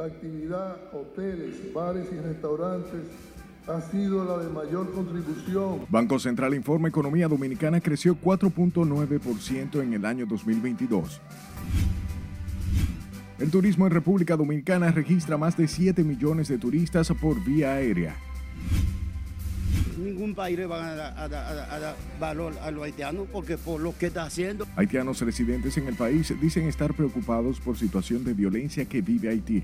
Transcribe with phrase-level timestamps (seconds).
[0.00, 3.02] la actividad hoteles, bares y restaurantes
[3.68, 5.80] ha sido la de mayor contribución.
[5.90, 11.20] Banco Central informa Economía Dominicana creció 4.9% en el año 2022.
[13.38, 18.16] El turismo en República Dominicana registra más de 7 millones de turistas por vía aérea.
[20.00, 24.24] Ningún país le va a dar, valor a los haitianos porque por lo que está
[24.24, 24.66] haciendo.
[24.76, 29.62] Haitianos residentes en el país dicen estar preocupados por situación de violencia que vive Haití.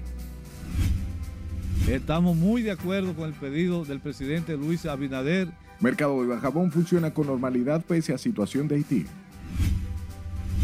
[1.89, 5.49] Estamos muy de acuerdo con el pedido del presidente Luis Abinader.
[5.81, 9.07] Mercado de Bajabón funciona con normalidad pese a situación de Haití.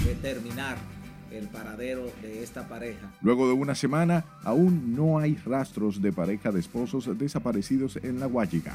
[0.04, 0.76] Determinar
[1.30, 3.10] el paradero de esta pareja.
[3.22, 8.26] Luego de una semana, aún no hay rastros de pareja de esposos desaparecidos en la
[8.26, 8.74] Guayiga.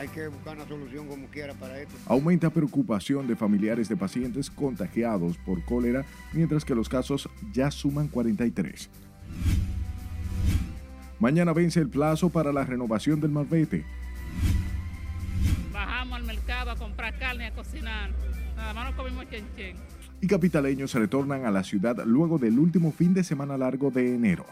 [0.00, 1.94] Hay que buscar una solución como quiera para esto.
[2.06, 8.08] Aumenta preocupación de familiares de pacientes contagiados por cólera, mientras que los casos ya suman
[8.08, 8.88] 43.
[11.18, 13.84] Mañana vence el plazo para la renovación del malvete.
[15.70, 18.10] Bajamos al mercado a comprar carne y a cocinar.
[18.56, 19.76] Nada más no comimos chen, chen.
[20.22, 24.46] Y capitaleños retornan a la ciudad luego del último fin de semana largo de enero.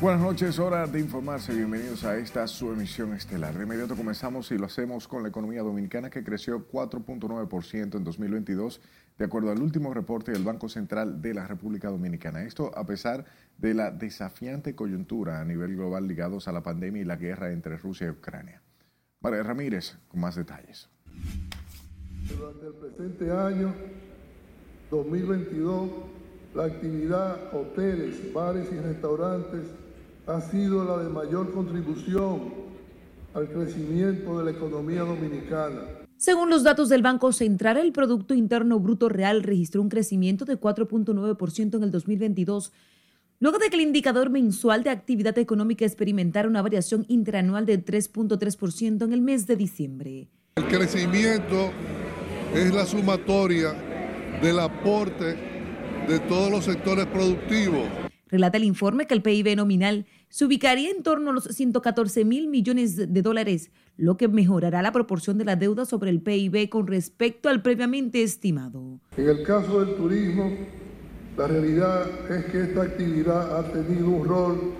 [0.00, 1.52] Buenas noches, hora de informarse.
[1.52, 3.52] Bienvenidos a esta su emisión estelar.
[3.54, 8.80] De inmediato comenzamos y lo hacemos con la economía dominicana que creció 4.9% en 2022,
[9.18, 12.44] de acuerdo al último reporte del Banco Central de la República Dominicana.
[12.44, 13.24] Esto a pesar
[13.56, 17.76] de la desafiante coyuntura a nivel global ligados a la pandemia y la guerra entre
[17.76, 18.62] Rusia y Ucrania.
[19.20, 20.88] María Ramírez, con más detalles.
[22.28, 23.74] Durante el presente año
[24.92, 25.90] 2022,
[26.54, 29.66] la actividad hoteles, bares y restaurantes
[30.28, 32.52] ha sido la de mayor contribución
[33.32, 35.80] al crecimiento de la economía dominicana.
[36.18, 40.60] Según los datos del Banco Central, el Producto Interno Bruto Real registró un crecimiento de
[40.60, 42.72] 4.9% en el 2022,
[43.40, 49.04] luego de que el indicador mensual de actividad económica experimentara una variación interanual de 3.3%
[49.04, 50.28] en el mes de diciembre.
[50.56, 51.70] El crecimiento
[52.52, 53.72] es la sumatoria
[54.42, 55.36] del aporte
[56.06, 57.86] de todos los sectores productivos.
[58.28, 62.48] Relata el informe que el PIB nominal se ubicaría en torno a los 114 mil
[62.48, 66.86] millones de dólares, lo que mejorará la proporción de la deuda sobre el PIB con
[66.86, 69.00] respecto al previamente estimado.
[69.16, 70.52] En el caso del turismo,
[71.36, 74.72] la realidad es que esta actividad ha tenido un rol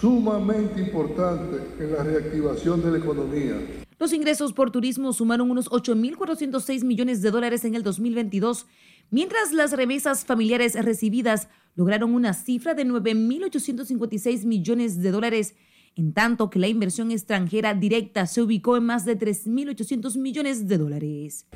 [0.00, 3.54] sumamente importante en la reactivación de la economía.
[3.98, 8.66] Los ingresos por turismo sumaron unos 8.406 millones de dólares en el 2022,
[9.10, 15.54] mientras las remesas familiares recibidas lograron una cifra de 9.856 millones de dólares,
[15.96, 20.78] en tanto que la inversión extranjera directa se ubicó en más de 3.800 millones de
[20.78, 21.46] dólares.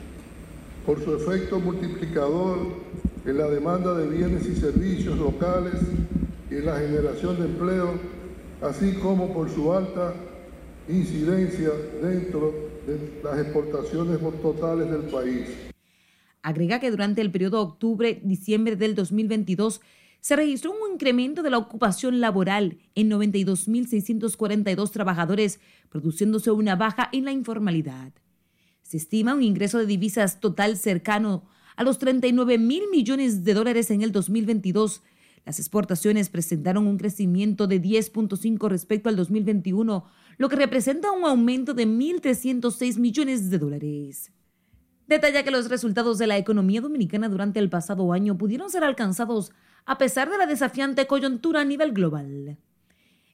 [0.85, 2.59] Por su efecto multiplicador
[3.25, 5.75] en la demanda de bienes y servicios locales
[6.51, 7.95] y en la generación de empleo,
[8.63, 10.15] así como por su alta
[10.89, 12.55] incidencia dentro
[12.87, 15.49] de las exportaciones totales del país.
[16.43, 19.81] Agrega que durante el periodo octubre-diciembre del 2022
[20.21, 27.25] se registró un incremento de la ocupación laboral en 92.642 trabajadores, produciéndose una baja en
[27.25, 28.13] la informalidad.
[28.83, 33.91] Se estima un ingreso de divisas total cercano a los 39 mil millones de dólares
[33.91, 35.03] en el 2022.
[35.45, 40.05] Las exportaciones presentaron un crecimiento de 10.5 respecto al 2021,
[40.39, 44.33] lo que representa un aumento de 1.306 millones de dólares.
[45.07, 49.53] Detalla que los resultados de la economía dominicana durante el pasado año pudieron ser alcanzados
[49.87, 52.59] a pesar de la desafiante coyuntura a nivel global.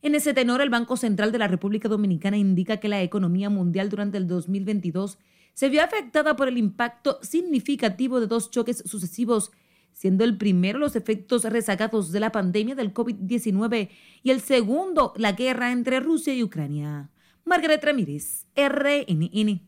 [0.02, 3.88] En ese tenor, el Banco Central de la República Dominicana indica que la economía mundial
[3.88, 5.18] durante el 2022
[5.54, 9.50] se vio afectada por el impacto significativo de dos choques sucesivos,
[9.92, 13.90] siendo el primero los efectos rezagados de la pandemia del COVID-19
[14.22, 17.10] y el segundo la guerra entre Rusia y Ucrania.
[17.44, 19.60] Margaret Ramírez, RNN.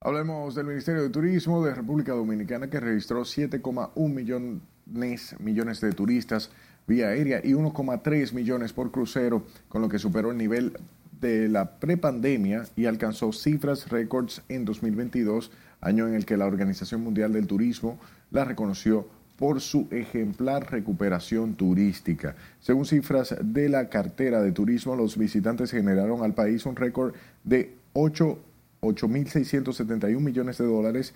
[0.00, 6.50] Hablemos del Ministerio de Turismo de República Dominicana que registró 7,1 millones millones de turistas
[6.86, 10.78] vía aérea y 1,3 millones por crucero, con lo que superó el nivel
[11.20, 15.50] de la prepandemia y alcanzó cifras récords en 2022,
[15.80, 17.98] año en el que la Organización Mundial del Turismo
[18.30, 22.36] la reconoció por su ejemplar recuperación turística.
[22.60, 27.74] Según cifras de la cartera de turismo, los visitantes generaron al país un récord de
[27.92, 31.12] 8.671 millones de dólares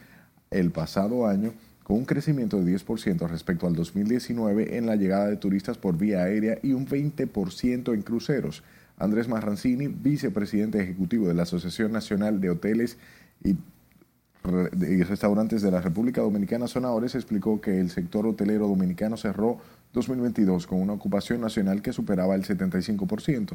[0.51, 1.55] el pasado año,
[1.95, 6.59] un crecimiento de 10% respecto al 2019 en la llegada de turistas por vía aérea
[6.63, 8.63] y un 20% en cruceros.
[8.99, 12.99] Andrés Marrancini, vicepresidente ejecutivo de la Asociación Nacional de Hoteles
[13.43, 13.57] y
[14.43, 19.59] y restaurantes de la República Dominicana Sonadores explicó que el sector hotelero dominicano cerró
[19.93, 23.53] 2022 con una ocupación nacional que superaba el 75%.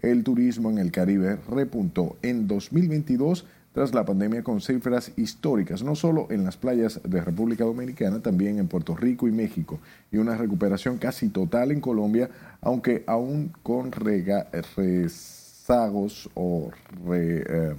[0.00, 5.94] El turismo en el Caribe repuntó en 2022 tras la pandemia con cifras históricas, no
[5.94, 9.80] solo en las playas de República Dominicana, también en Puerto Rico y México,
[10.10, 12.28] y una recuperación casi total en Colombia,
[12.60, 15.10] aunque aún con rezagos
[16.34, 16.70] o
[17.14, 17.74] eh,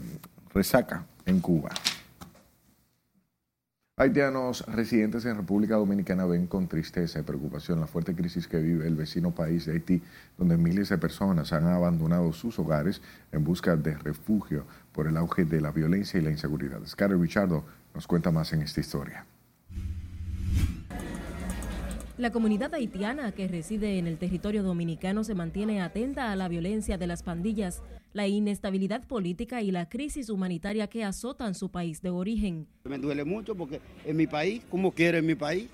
[0.54, 1.69] resaca en Cuba.
[3.95, 8.88] Haitianos residentes en República Dominicana ven con tristeza y preocupación la fuerte crisis que vive
[8.88, 10.01] el vecino país de Haití,
[10.36, 15.45] donde miles de personas han abandonado sus hogares en busca de refugio por el auge
[15.45, 16.80] de la violencia y la inseguridad.
[16.88, 19.28] Scarlett Richardo nos cuenta más en esta historia.
[22.18, 26.98] La comunidad haitiana que reside en el territorio dominicano se mantiene atenta a la violencia
[26.98, 32.12] de las pandillas, la inestabilidad política y la crisis humanitaria que azotan su país de
[32.12, 32.68] origen.
[32.86, 35.68] Me duele mucho porque en mi país, como quiero en mi país.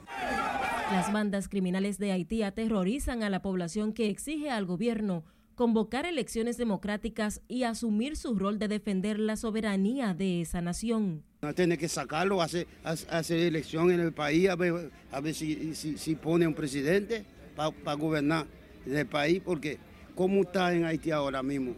[0.91, 5.24] Las bandas criminales de Haití aterrorizan a la población que exige al gobierno
[5.59, 11.25] convocar elecciones democráticas y asumir su rol de defender la soberanía de esa nación.
[11.53, 16.15] Tiene que sacarlo, hacer, hacer elección en el país, a ver, a ver si, si,
[16.15, 17.25] pone un presidente
[17.57, 18.47] para gobernar
[18.86, 19.77] el país, porque
[20.15, 21.75] como está en Haití ahora mismo,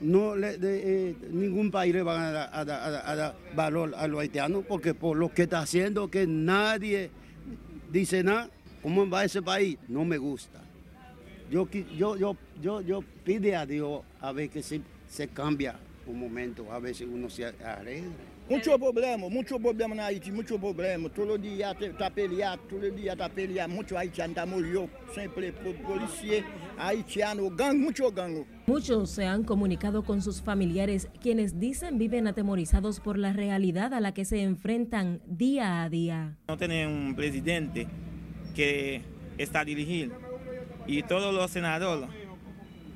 [0.00, 4.94] no le, de, eh, ningún país le va a, dar valor a los haitianos, porque
[4.94, 7.10] por lo que está haciendo, que nadie
[7.90, 8.50] dice nada,
[8.82, 9.78] ¿cómo va ese país?
[9.88, 10.60] No me gusta.
[11.50, 15.76] Yo, yo, yo, yo, yo pide a Dios a ver que se, se cambia
[16.06, 18.29] un momento, a ver si uno se arregla.
[18.50, 21.12] Muchos problemas, muchos problemas en Haití, muchos problemas.
[21.12, 23.76] Todos los días está peleando, todos los días está peleando.
[23.76, 26.44] Muchos haitianos están muriendo, siempre policías,
[26.76, 28.44] haitianos, gang, muchos gang.
[28.66, 34.00] Muchos se han comunicado con sus familiares, quienes dicen viven atemorizados por la realidad a
[34.00, 36.36] la que se enfrentan día a día.
[36.48, 37.86] No tienen un presidente
[38.56, 39.02] que
[39.38, 40.16] está dirigiendo
[40.88, 42.10] y todos los senadores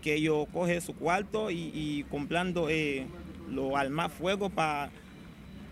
[0.03, 3.07] que ellos cogen su cuarto y, comprando eh,
[3.49, 4.91] lo armas fuego para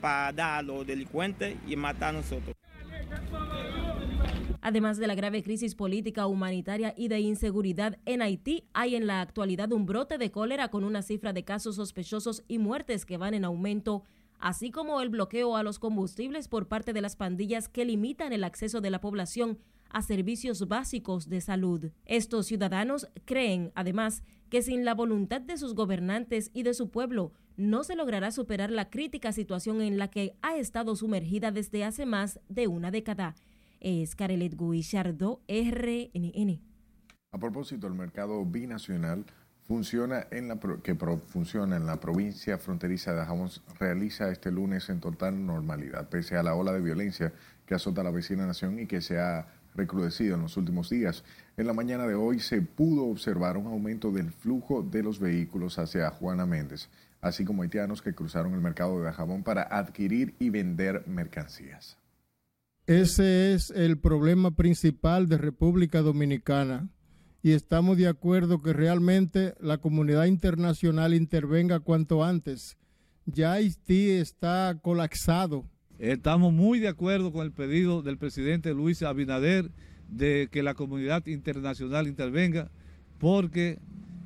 [0.03, 2.55] dar a los delincuentes y matar a nosotros.
[4.61, 9.21] Además de la grave crisis política, humanitaria y de inseguridad en Haití, hay en la
[9.21, 13.35] actualidad un brote de cólera con una cifra de casos sospechosos y muertes que van
[13.35, 14.05] en aumento,
[14.39, 18.45] así como el bloqueo a los combustibles por parte de las pandillas que limitan el
[18.45, 19.59] acceso de la población
[19.91, 21.91] a servicios básicos de salud.
[22.07, 27.33] Estos ciudadanos creen, además, que sin la voluntad de sus gobernantes y de su pueblo,
[27.57, 32.07] no se logrará superar la crítica situación en la que ha estado sumergida desde hace
[32.07, 33.35] más de una década.
[33.81, 36.61] Es Carelet Guillardo, RNN.
[37.33, 39.25] A propósito, el mercado binacional
[39.63, 40.95] funciona en la que
[41.27, 46.43] funciona en la provincia fronteriza de Jamón realiza este lunes en total normalidad, pese a
[46.43, 47.33] la ola de violencia
[47.65, 51.25] que azota a la vecina nación y que se ha recrudecido en los últimos días.
[51.57, 55.79] En la mañana de hoy se pudo observar un aumento del flujo de los vehículos
[55.79, 56.91] hacia Juana Méndez,
[57.23, 61.97] así como haitianos que cruzaron el mercado de Dajabón para adquirir y vender mercancías.
[62.87, 66.91] Ese es el problema principal de República Dominicana
[67.43, 72.77] y estamos de acuerdo que realmente la comunidad internacional intervenga cuanto antes.
[73.25, 75.65] Ya Haití está colapsado
[76.03, 79.71] Estamos muy de acuerdo con el pedido del presidente Luis Abinader
[80.09, 82.73] de que la comunidad internacional intervenga
[83.19, 83.79] porque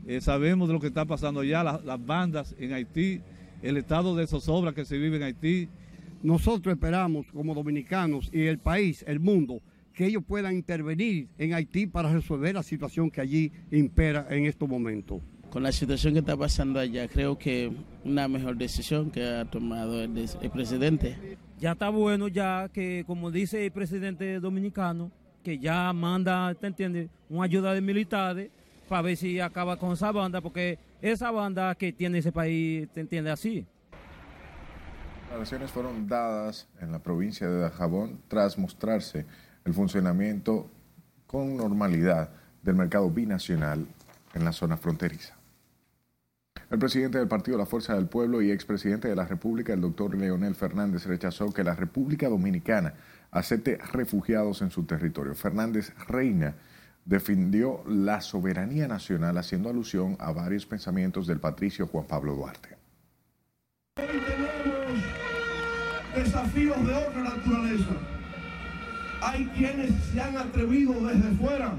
[0.06, 3.20] eh, sabemos de lo que está pasando ya, las bandas en Haití,
[3.62, 5.68] el estado de zozobra que se vive en Haití.
[6.22, 9.60] Nosotros esperamos como dominicanos y el país, el mundo,
[9.92, 14.68] que ellos puedan intervenir en Haití para resolver la situación que allí impera en estos
[14.68, 15.20] momentos.
[15.50, 17.72] Con la situación que está pasando allá, creo que
[18.04, 23.30] una mejor decisión que ha tomado el, el presidente ya está bueno ya que, como
[23.30, 25.10] dice el presidente dominicano,
[25.42, 28.50] que ya manda, ¿te entiendes?, una ayuda de militares
[28.88, 33.00] para ver si acaba con esa banda, porque esa banda que tiene ese país, ¿te
[33.00, 33.66] entiende así?
[35.30, 39.26] Las acciones fueron dadas en la provincia de Dajabón tras mostrarse
[39.64, 40.70] el funcionamiento
[41.26, 42.30] con normalidad
[42.62, 43.86] del mercado binacional
[44.34, 45.34] en la zona fronteriza.
[46.70, 50.16] El presidente del partido La Fuerza del Pueblo y expresidente de la República, el doctor
[50.16, 52.94] Leonel Fernández, rechazó que la República Dominicana
[53.30, 55.34] acepte refugiados en su territorio.
[55.34, 56.54] Fernández Reina
[57.06, 62.76] defendió la soberanía nacional haciendo alusión a varios pensamientos del patricio Juan Pablo Duarte.
[63.96, 65.04] Hoy tenemos
[66.16, 67.92] desafíos de otra naturaleza.
[69.22, 71.74] Hay quienes se han atrevido desde fuera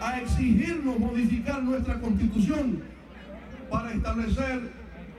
[0.00, 2.82] a exigirnos modificar nuestra constitución
[3.68, 4.70] para establecer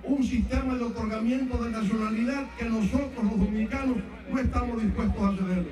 [0.03, 3.97] un sistema de otorgamiento de nacionalidad que nosotros los dominicanos
[4.31, 5.71] no estamos dispuestos a ceder.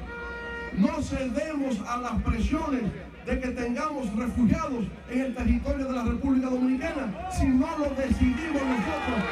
[0.78, 2.84] No cedemos a las presiones
[3.30, 8.62] de que tengamos refugiados en el territorio de la República Dominicana si no lo decidimos
[8.62, 9.24] nosotros.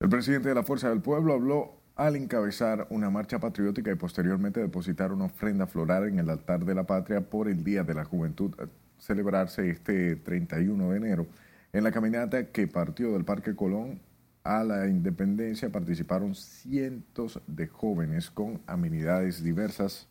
[0.00, 4.60] El presidente de la Fuerza del Pueblo habló al encabezar una marcha patriótica y posteriormente
[4.60, 8.04] depositar una ofrenda floral en el altar de la patria por el Día de la
[8.04, 8.54] Juventud,
[8.98, 11.26] celebrarse este 31 de enero.
[11.72, 14.00] En la caminata que partió del Parque Colón
[14.48, 20.08] a la Independencia participaron cientos de jóvenes con amenidades diversas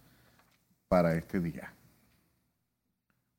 [0.88, 1.74] para este día.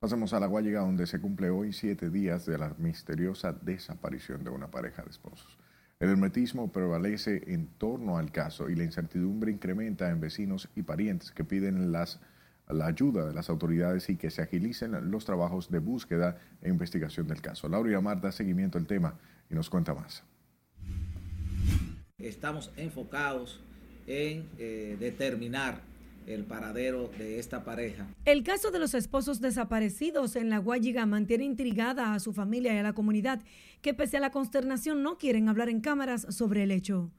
[0.00, 4.50] Pasemos a la Guayiga, donde se cumple hoy siete días de la misteriosa desaparición de
[4.50, 5.56] una pareja de esposos.
[6.00, 11.30] El hermetismo prevalece en torno al caso y la incertidumbre incrementa en vecinos y parientes
[11.30, 12.20] que piden las,
[12.66, 17.28] la ayuda de las autoridades y que se agilicen los trabajos de búsqueda e investigación
[17.28, 17.68] del caso.
[17.68, 19.14] Laura Amar da seguimiento al tema
[19.48, 20.24] y nos cuenta más.
[22.20, 23.60] Estamos enfocados
[24.08, 25.82] en eh, determinar
[26.26, 28.08] el paradero de esta pareja.
[28.24, 32.78] El caso de los esposos desaparecidos en la Guayiga mantiene intrigada a su familia y
[32.78, 33.40] a la comunidad
[33.82, 37.12] que pese a la consternación no quieren hablar en cámaras sobre el hecho.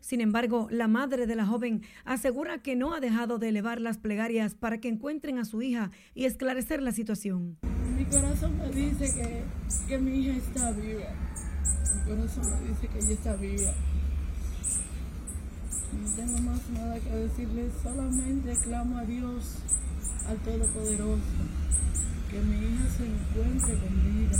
[0.00, 3.98] Sin embargo, la madre de la joven asegura que no ha dejado de elevar las
[3.98, 7.58] plegarias para que encuentren a su hija y esclarecer la situación.
[7.94, 9.42] Mi corazón me dice que,
[9.86, 11.12] que mi hija está viva.
[11.94, 13.74] Mi corazón me dice que ella está viva.
[16.02, 19.56] No tengo más nada que decirles, solamente clamo a Dios,
[20.26, 21.22] al Todopoderoso,
[22.30, 24.36] que mi hija se encuentre con vida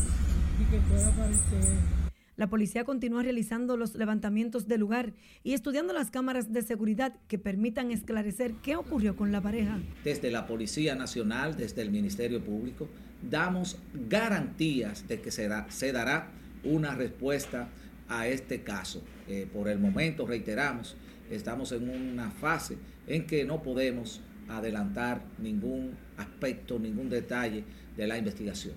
[0.60, 2.06] y que pueda aparecer.
[2.36, 7.38] La policía continúa realizando los levantamientos del lugar y estudiando las cámaras de seguridad que
[7.38, 9.78] permitan esclarecer qué ocurrió con la pareja.
[10.04, 12.88] Desde la Policía Nacional, desde el Ministerio Público,
[13.22, 13.78] damos
[14.10, 16.28] garantías de que se, da, se dará
[16.62, 17.68] una respuesta
[18.08, 19.02] a este caso.
[19.28, 20.94] Eh, por el momento, reiteramos,
[21.30, 27.64] estamos en una fase en que no podemos adelantar ningún aspecto, ningún detalle
[27.96, 28.74] de la investigación.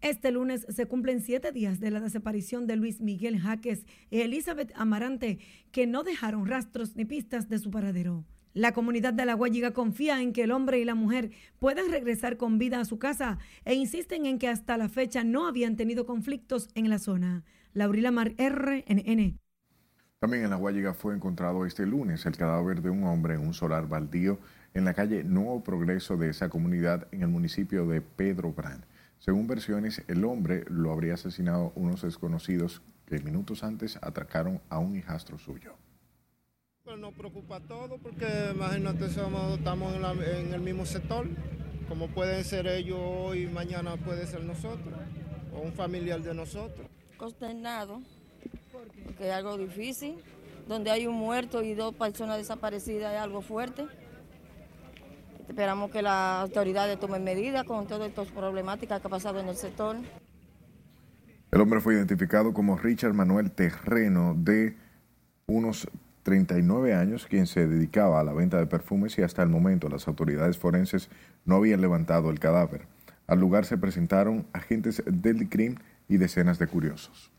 [0.00, 4.72] Este lunes se cumplen siete días de la desaparición de Luis Miguel Jaques y Elizabeth
[4.76, 5.38] Amarante,
[5.72, 8.24] que no dejaron rastros ni pistas de su paradero.
[8.52, 12.36] La comunidad de La Guayiga confía en que el hombre y la mujer puedan regresar
[12.36, 16.06] con vida a su casa e insisten en que hasta la fecha no habían tenido
[16.06, 17.44] conflictos en la zona.
[17.74, 19.38] Laurila Mar, RNN.
[20.18, 23.52] También en La Guayiga fue encontrado este lunes el cadáver de un hombre en un
[23.52, 24.38] solar baldío
[24.72, 28.82] en la calle Nuevo Progreso de esa comunidad en el municipio de Pedro Brand.
[29.18, 34.96] Según versiones, el hombre lo habría asesinado unos desconocidos que minutos antes atracaron a un
[34.96, 35.74] hijastro suyo.
[36.82, 41.26] Pues nos preocupa todo porque imagínate, somos, estamos en, la, en, el mismo sector,
[41.90, 44.94] como pueden ser ellos hoy, mañana puede ser nosotros,
[45.52, 46.86] o un familiar de nosotros.
[47.18, 48.00] Consternado,
[49.04, 50.16] porque es algo difícil,
[50.68, 53.86] donde hay un muerto y dos personas desaparecidas es algo fuerte.
[55.48, 59.56] Esperamos que las autoridades tomen medidas con todas estas problemáticas que ha pasado en el
[59.56, 59.96] sector.
[61.52, 64.76] El hombre fue identificado como Richard Manuel Terreno, de
[65.46, 65.88] unos
[66.24, 70.08] 39 años, quien se dedicaba a la venta de perfumes y hasta el momento las
[70.08, 71.08] autoridades forenses
[71.44, 72.88] no habían levantado el cadáver.
[73.28, 75.76] Al lugar se presentaron agentes del CRIM
[76.08, 77.30] y decenas de curiosos.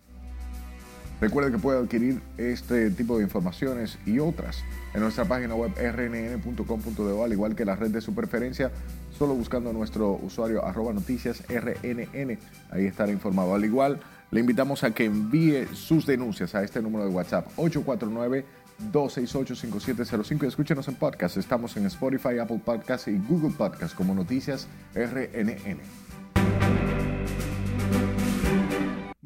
[1.20, 7.24] Recuerde que puede adquirir este tipo de informaciones y otras en nuestra página web rnn.com.de,
[7.24, 8.72] al igual que la red de su preferencia,
[9.18, 12.38] solo buscando nuestro usuario arroba noticias rnn.
[12.70, 13.56] Ahí estará informado.
[13.56, 18.46] Al igual, le invitamos a que envíe sus denuncias a este número de WhatsApp 849
[18.92, 21.38] 268-5705 y escúchenos en podcast.
[21.38, 25.80] Estamos en Spotify, Apple Podcast y Google Podcast como Noticias RNN.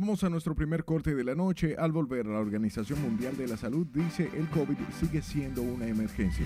[0.01, 1.75] Vamos a nuestro primer corte de la noche.
[1.77, 6.43] Al volver, la Organización Mundial de la Salud dice el COVID sigue siendo una emergencia.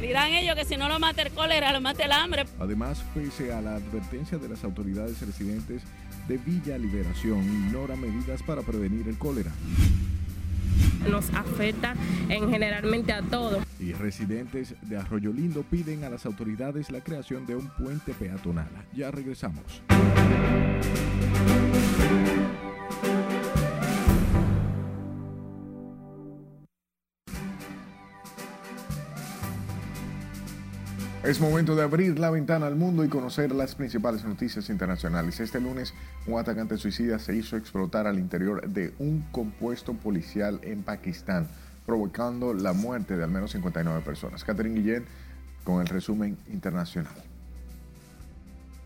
[0.00, 2.44] Dirán ellos que si no lo mata el cólera, lo mata el hambre.
[2.60, 5.82] Además, pese a la advertencia de las autoridades residentes
[6.28, 9.50] de Villa Liberación, ignora medidas para prevenir el cólera.
[11.08, 11.94] Nos afecta
[12.28, 13.64] en generalmente a todos.
[13.80, 18.68] Y residentes de Arroyo Lindo piden a las autoridades la creación de un puente peatonal.
[18.94, 19.82] Ya regresamos.
[31.24, 35.38] Es momento de abrir la ventana al mundo y conocer las principales noticias internacionales.
[35.38, 35.94] Este lunes,
[36.26, 41.46] un atacante suicida se hizo explotar al interior de un compuesto policial en Pakistán,
[41.86, 44.42] provocando la muerte de al menos 59 personas.
[44.42, 45.04] Catherine Guillén
[45.62, 47.14] con el resumen internacional.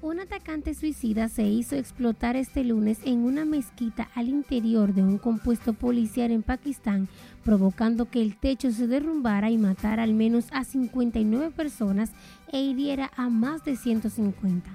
[0.03, 5.17] Un atacante suicida se hizo explotar este lunes en una mezquita al interior de un
[5.17, 7.09] compuesto policial en Pakistán,
[7.45, 12.13] provocando que el techo se derrumbara y matara al menos a 59 personas
[12.53, 14.71] e hiriera a más de 150.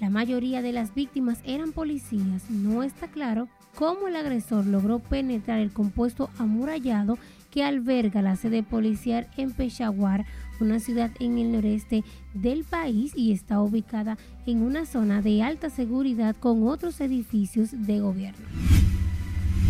[0.00, 2.48] La mayoría de las víctimas eran policías.
[2.50, 7.18] No está claro cómo el agresor logró penetrar el compuesto amurallado
[7.50, 10.26] que alberga la sede policial en Peshawar,
[10.60, 15.70] una ciudad en el noreste del país y está ubicada en una zona de alta
[15.70, 18.46] seguridad con otros edificios de gobierno.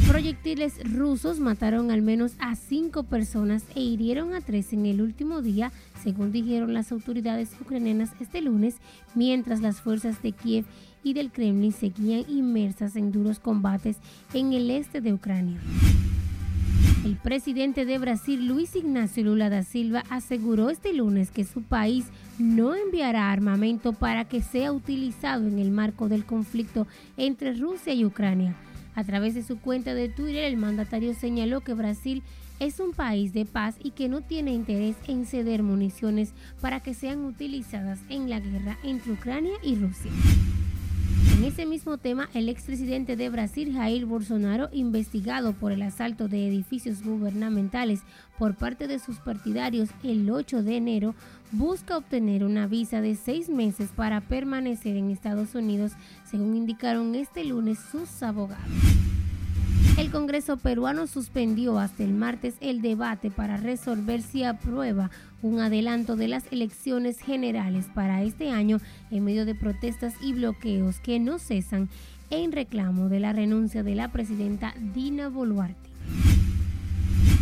[0.08, 5.42] Proyectiles rusos mataron al menos a cinco personas e hirieron a tres en el último
[5.42, 5.70] día,
[6.02, 8.76] según dijeron las autoridades ucranianas este lunes,
[9.14, 10.64] mientras las fuerzas de Kiev
[11.04, 13.98] y del Kremlin seguían inmersas en duros combates
[14.32, 15.60] en el este de Ucrania.
[17.04, 22.06] El presidente de Brasil, Luis Ignacio Lula da Silva, aseguró este lunes que su país
[22.38, 28.04] no enviará armamento para que sea utilizado en el marco del conflicto entre Rusia y
[28.04, 28.54] Ucrania.
[28.94, 32.22] A través de su cuenta de Twitter, el mandatario señaló que Brasil
[32.58, 36.94] es un país de paz y que no tiene interés en ceder municiones para que
[36.94, 40.10] sean utilizadas en la guerra entre Ucrania y Rusia.
[41.38, 46.48] En ese mismo tema, el expresidente de Brasil, Jair Bolsonaro, investigado por el asalto de
[46.48, 48.00] edificios gubernamentales
[48.40, 51.14] por parte de sus partidarios el 8 de enero,
[51.52, 55.92] busca obtener una visa de seis meses para permanecer en Estados Unidos,
[56.28, 58.66] según indicaron este lunes sus abogados.
[59.96, 65.10] El Congreso peruano suspendió hasta el martes el debate para resolver si aprueba
[65.42, 68.80] un adelanto de las elecciones generales para este año
[69.10, 71.88] en medio de protestas y bloqueos que no cesan
[72.30, 75.88] en reclamo de la renuncia de la presidenta Dina Boluarte.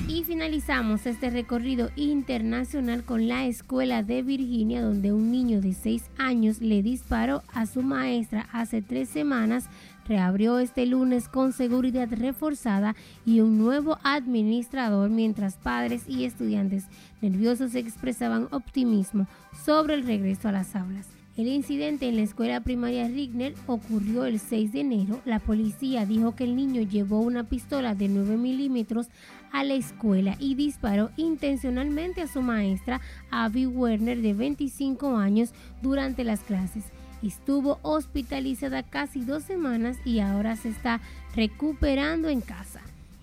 [0.08, 6.04] Y finalizamos este recorrido internacional con la escuela de Virginia, donde un niño de 6
[6.16, 9.68] años le disparó a su maestra hace tres semanas
[10.08, 16.84] reabrió este lunes con seguridad reforzada y un nuevo administrador mientras padres y estudiantes
[17.20, 19.26] nerviosos expresaban optimismo
[19.64, 21.06] sobre el regreso a las aulas.
[21.36, 25.20] El incidente en la escuela primaria Rigner ocurrió el 6 de enero.
[25.26, 29.08] La policía dijo que el niño llevó una pistola de 9 milímetros
[29.52, 36.24] a la escuela y disparó intencionalmente a su maestra, Abby Werner, de 25 años, durante
[36.24, 36.84] las clases.
[37.22, 41.00] Estuvo hospitalizada casi dos semanas y ahora se está
[41.34, 42.80] recuperando en casa.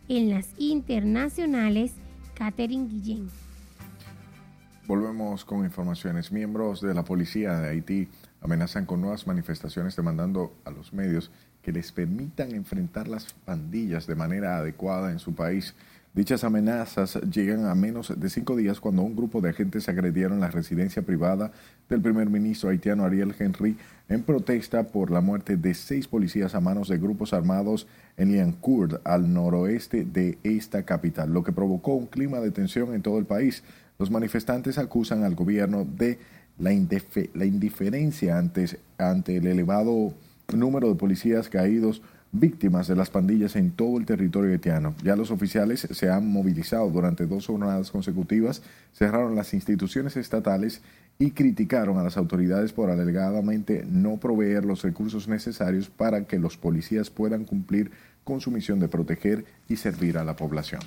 [0.10, 1.94] En las internacionales,
[2.36, 3.30] Catherine Guillén.
[4.86, 6.32] Volvemos con informaciones.
[6.32, 8.10] Miembros de la policía de Haití
[8.42, 14.16] amenazan con nuevas manifestaciones demandando a los medios que les permitan enfrentar las pandillas de
[14.16, 15.74] manera adecuada en su país.
[16.14, 20.52] Dichas amenazas llegan a menos de cinco días cuando un grupo de agentes agredieron la
[20.52, 21.52] residencia privada
[21.90, 23.78] del primer ministro haitiano Ariel Henry
[24.10, 29.02] en protesta por la muerte de seis policías a manos de grupos armados en Liancourt,
[29.06, 33.26] al noroeste de esta capital, lo que provocó un clima de tensión en todo el
[33.26, 33.64] país.
[33.98, 36.20] Los manifestantes acusan al gobierno de
[36.60, 36.70] la,
[37.34, 40.14] la indiferencia ante el elevado
[40.54, 44.96] número de policías caídos víctimas de las pandillas en todo el territorio haitiano.
[45.04, 50.82] Ya los oficiales se han movilizado durante dos jornadas consecutivas, cerraron las instituciones estatales
[51.20, 56.58] y criticaron a las autoridades por alegadamente no proveer los recursos necesarios para que los
[56.58, 57.92] policías puedan cumplir
[58.24, 60.82] con su misión de proteger y servir a la población.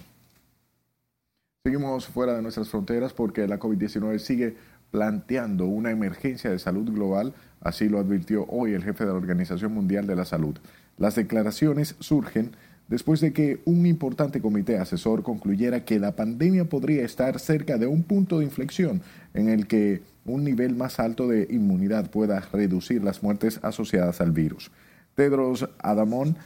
[1.65, 4.57] Seguimos fuera de nuestras fronteras porque la COVID-19 sigue
[4.91, 9.73] planteando una emergencia de salud global, así lo advirtió hoy el jefe de la Organización
[9.73, 10.57] Mundial de la Salud.
[10.99, 12.53] Las declaraciones surgen
[12.89, 17.87] después de que un importante comité asesor concluyera que la pandemia podría estar cerca de
[17.87, 19.03] un punto de inflexión
[19.35, 24.33] en el que un nivel más alto de inmunidad pueda reducir las muertes asociadas al
[24.33, 24.71] virus.
[25.15, 26.37] Tedros Adamón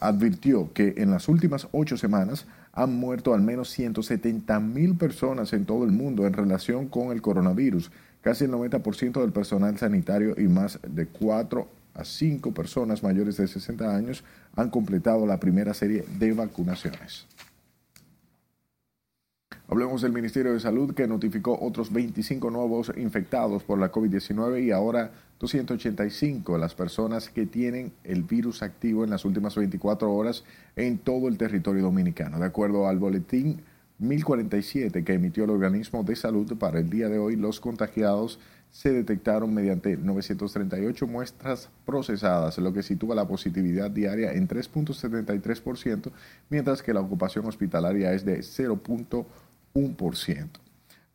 [0.00, 5.66] advirtió que en las últimas ocho semanas han muerto al menos 170 mil personas en
[5.66, 7.90] todo el mundo en relación con el coronavirus,
[8.22, 13.46] casi el 90% del personal sanitario y más de cuatro a cinco personas mayores de
[13.46, 14.24] 60 años
[14.56, 17.26] han completado la primera serie de vacunaciones.
[19.68, 24.70] Hablemos del Ministerio de Salud que notificó otros 25 nuevos infectados por la COVID-19 y
[24.70, 30.44] ahora 285 las personas que tienen el virus activo en las últimas 24 horas
[30.76, 32.38] en todo el territorio dominicano.
[32.38, 33.62] De acuerdo al boletín
[33.98, 38.40] 1047 que emitió el organismo de salud para el día de hoy, los contagiados
[38.72, 46.10] se detectaron mediante 938 muestras procesadas, lo que sitúa la positividad diaria en 3.73%,
[46.48, 50.48] mientras que la ocupación hospitalaria es de 0.1%.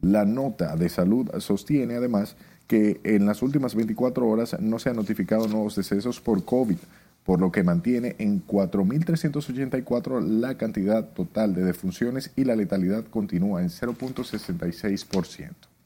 [0.01, 2.35] La nota de salud sostiene además
[2.67, 6.77] que en las últimas 24 horas no se han notificado nuevos decesos por COVID,
[7.23, 13.63] por lo que mantiene en 4.384 la cantidad total de defunciones y la letalidad continúa
[13.63, 15.76] en 0.66%.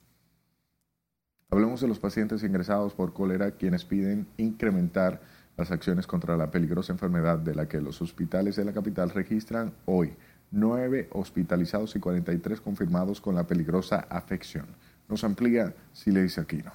[1.54, 5.20] Hablemos de los pacientes ingresados por cólera, quienes piden incrementar
[5.58, 9.74] las acciones contra la peligrosa enfermedad de la que los hospitales de la capital registran
[9.84, 10.14] hoy
[10.52, 14.66] nueve hospitalizados y 43 confirmados con la peligrosa afección.
[15.10, 16.72] Nos amplía Sileis Aquino.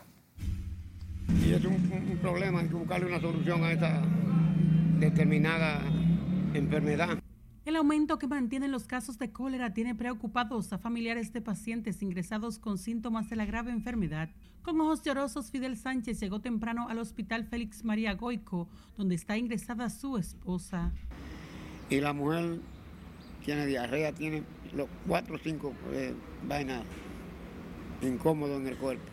[1.43, 4.03] Y es un problema, hay que buscarle una solución a esta
[5.01, 5.81] determinada
[6.53, 7.19] enfermedad.
[7.67, 12.61] El aumento que mantienen los casos de cólera tiene preocupados a familiares de pacientes ingresados
[12.61, 14.29] con síntomas de la grave enfermedad.
[14.63, 19.91] Con ojos llorosos, Fidel Sánchez llegó temprano al hospital Félix María Goico, donde está ingresada
[19.91, 20.93] su esposa.
[21.91, 22.61] Y la mujer
[23.45, 26.15] tiene diarrea, tiene los cuatro o cinco eh,
[26.47, 26.85] vainas
[28.01, 29.11] incómodos en el cuerpo.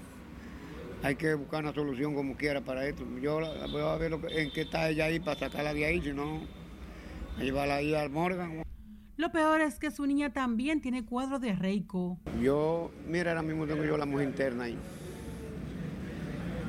[1.02, 3.04] Hay que buscar una solución como quiera para esto.
[3.20, 3.40] Yo
[3.72, 6.42] voy a ver en qué está ella ahí para sacarla de ahí, si no,
[7.38, 8.64] a llevarla ahí al Morgan.
[9.16, 12.18] Lo peor es que su niña también tiene cuadro de reico.
[12.42, 14.78] Yo, mira, ahora mismo tengo yo la mujer interna ahí.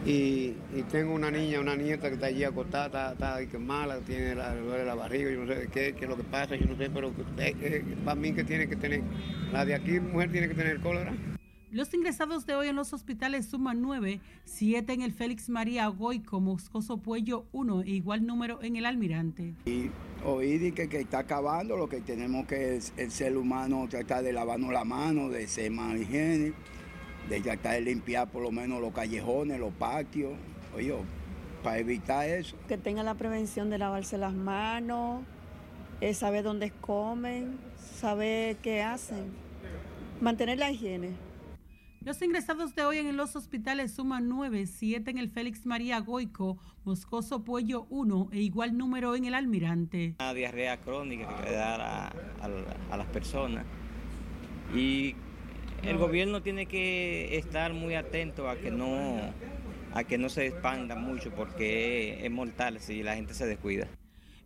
[0.04, 4.00] Y, y tengo una niña, una nieta que está allí acostada, está, está que mala,
[4.00, 6.56] tiene la, le duele la barriga, yo no sé qué, qué es lo que pasa,
[6.56, 9.00] yo no sé, pero eh, eh, para mí que tiene que tener,
[9.50, 11.14] la de aquí, mujer tiene que tener cólera.
[11.74, 16.38] Los ingresados de hoy en los hospitales suman nueve, siete en el Félix María Goico,
[16.38, 19.54] Moscoso Puello 1 e igual número en el Almirante.
[19.64, 19.90] Y
[20.24, 24.32] oír que, que está acabando, lo que tenemos que es el ser humano tratar de
[24.32, 26.56] lavarnos la mano, de ser más higiénico,
[27.28, 30.32] de tratar de limpiar por lo menos los callejones, los patios,
[30.76, 30.94] oye,
[31.64, 32.56] para evitar eso.
[32.68, 35.24] que tengan la prevención de lavarse las manos,
[36.00, 37.58] eh, saber dónde comen,
[37.98, 39.32] saber qué hacen,
[40.20, 41.33] mantener la higiene.
[42.04, 46.58] Los ingresados de hoy en los hospitales suman nueve, siete en el Félix María Goico,
[46.84, 50.14] Moscoso Puello 1 e igual número en el Almirante.
[50.20, 52.12] Una diarrea crónica que le da
[52.90, 53.64] a las personas.
[54.74, 55.14] Y
[55.82, 59.18] el gobierno tiene que estar muy atento a que no,
[59.94, 63.88] a que no se expanda mucho porque es mortal si la gente se descuida.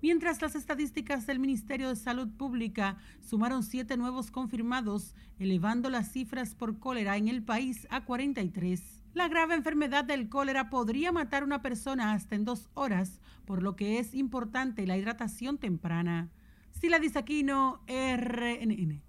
[0.00, 6.54] Mientras las estadísticas del Ministerio de Salud Pública sumaron siete nuevos confirmados, elevando las cifras
[6.54, 8.80] por cólera en el país a 43.
[9.14, 13.60] La grave enfermedad del cólera podría matar a una persona hasta en dos horas, por
[13.60, 16.28] lo que es importante la hidratación temprana.
[16.70, 19.07] Sila Disaquino, RNN.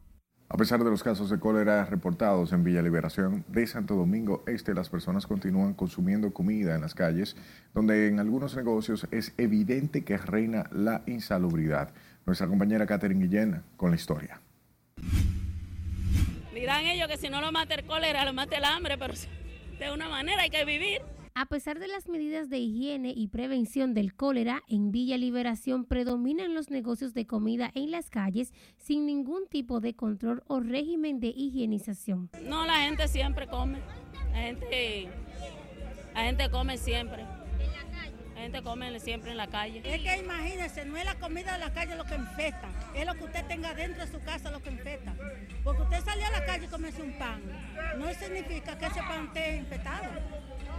[0.51, 4.73] A pesar de los casos de cólera reportados en Villa Liberación de Santo Domingo Este,
[4.73, 7.35] las personas continúan consumiendo comida en las calles,
[7.75, 11.93] donde en algunos negocios es evidente que reina la insalubridad.
[12.25, 14.41] Nuestra compañera Catherine Guillén con la historia.
[16.51, 19.13] Dirán ellos que si no lo mata el cólera, lo mata el hambre, pero
[19.77, 21.01] de una manera hay que vivir.
[21.35, 26.53] A pesar de las medidas de higiene y prevención del cólera, en Villa Liberación predominan
[26.53, 31.27] los negocios de comida en las calles sin ningún tipo de control o régimen de
[31.27, 32.29] higienización.
[32.43, 33.79] No, la gente siempre come.
[34.31, 35.09] La gente,
[36.13, 37.25] la gente come siempre.
[38.39, 39.81] La gente come siempre en la calle.
[39.83, 43.13] Es que imagínese, no es la comida de la calle lo que infecta, es lo
[43.15, 45.13] que usted tenga dentro de su casa lo que infecta.
[45.61, 47.41] Porque usted salió a la calle y comerse un pan,
[47.97, 50.07] no significa que ese pan esté infectado.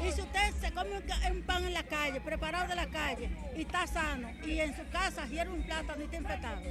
[0.02, 3.60] Y si usted se come un pan en la calle, preparado de la calle, y
[3.60, 6.62] está sano, y en su casa hiere un plátano y está infectado,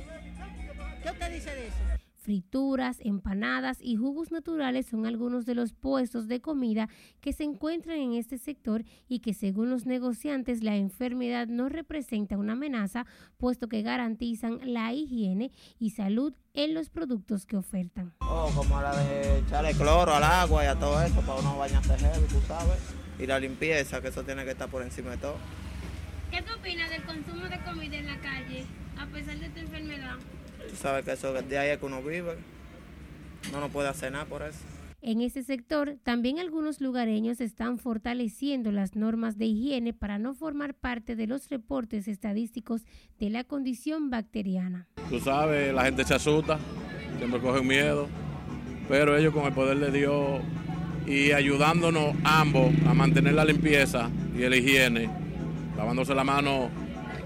[1.04, 2.08] ¿qué usted dice de eso?
[2.19, 6.89] Frituras, empanadas y jugos naturales son algunos de los puestos de comida
[7.21, 12.38] que se encuentran en este sector y que según los negociantes la enfermedad no representa
[12.38, 13.05] una amenaza
[13.38, 18.13] puesto que garantizan la higiene y salud en los productos que ofertan.
[18.19, 21.97] Oh, como la de echarle cloro al agua y a todo eso para uno bañarse
[21.97, 22.79] heavy, tú sabes.
[23.17, 25.38] Y la limpieza, que eso tiene que estar por encima de todo.
[26.32, 28.65] ¿Qué tú opinas del consumo de comida en la calle
[28.97, 30.17] a pesar de esta enfermedad?
[30.69, 32.36] Tú sabes que eso de ahí es que uno vive.
[33.51, 34.60] No no puede hacer nada por eso.
[35.01, 40.73] En ese sector, también algunos lugareños están fortaleciendo las normas de higiene para no formar
[40.73, 42.82] parte de los reportes estadísticos
[43.17, 44.88] de la condición bacteriana.
[45.10, 46.60] Tú sabes, la gente se asusta,
[47.17, 48.10] siempre cogen miedo,
[48.89, 50.41] pero ellos con el poder de Dios
[51.08, 55.10] y ayudándonos ambos a mantener la limpieza y la higiene,
[55.77, 56.69] lavándose la mano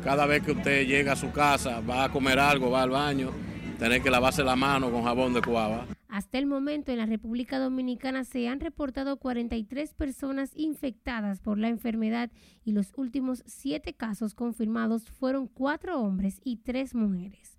[0.03, 3.31] cada vez que usted llega a su casa, va a comer algo, va al baño,
[3.79, 5.85] tener que lavarse la mano con jabón de cuava.
[6.09, 11.69] Hasta el momento en la República Dominicana se han reportado 43 personas infectadas por la
[11.69, 12.29] enfermedad
[12.63, 17.57] y los últimos siete casos confirmados fueron cuatro hombres y tres mujeres.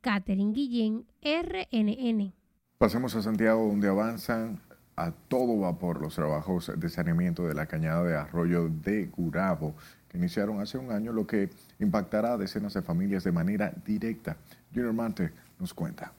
[0.00, 2.32] Catherine Guillén, RNN.
[2.78, 4.60] Pasemos a Santiago, donde avanzan
[4.96, 9.74] a todo vapor los trabajos de saneamiento de la cañada de arroyo de Gurabo,
[10.10, 14.36] que iniciaron hace un año, lo que impactará a decenas de familias de manera directa.
[14.74, 16.12] Junior Mante nos cuenta.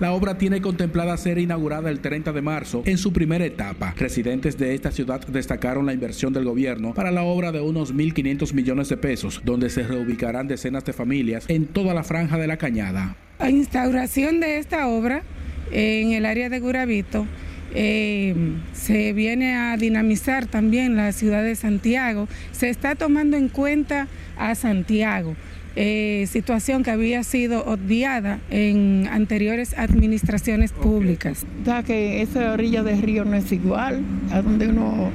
[0.00, 3.94] La obra tiene contemplada ser inaugurada el 30 de marzo en su primera etapa.
[3.98, 8.54] Residentes de esta ciudad destacaron la inversión del gobierno para la obra de unos 1.500
[8.54, 12.56] millones de pesos, donde se reubicarán decenas de familias en toda la franja de la
[12.56, 13.14] cañada.
[13.38, 15.22] La instauración de esta obra
[15.70, 17.26] en el área de Gurabito
[17.74, 18.34] eh,
[18.72, 22.28] se viene a dinamizar también la ciudad de Santiago.
[22.52, 25.36] Se está tomando en cuenta a Santiago.
[25.76, 31.46] Eh, situación que había sido obviada en anteriores administraciones públicas.
[31.64, 34.02] Da que esa orilla del río no es igual
[34.32, 35.10] a donde uno,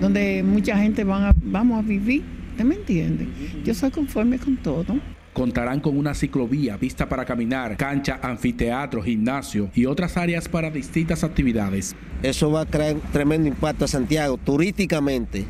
[0.00, 2.22] donde mucha gente van a, vamos a vivir.
[2.52, 3.26] ¿Usted me entiende?
[3.64, 4.96] Yo soy conforme con todo.
[5.34, 11.24] Contarán con una ciclovía, vista para caminar, cancha, anfiteatro, gimnasio y otras áreas para distintas
[11.24, 11.94] actividades.
[12.22, 15.44] Eso va a crear tremendo impacto a Santiago turísticamente,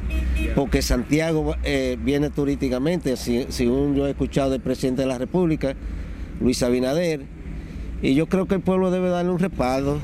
[0.57, 5.75] porque Santiago eh, viene turísticamente, según yo he escuchado del presidente de la República,
[6.41, 7.27] Luis Abinader,
[8.05, 9.99] y yo creo que el pueblo debe darle un respaldo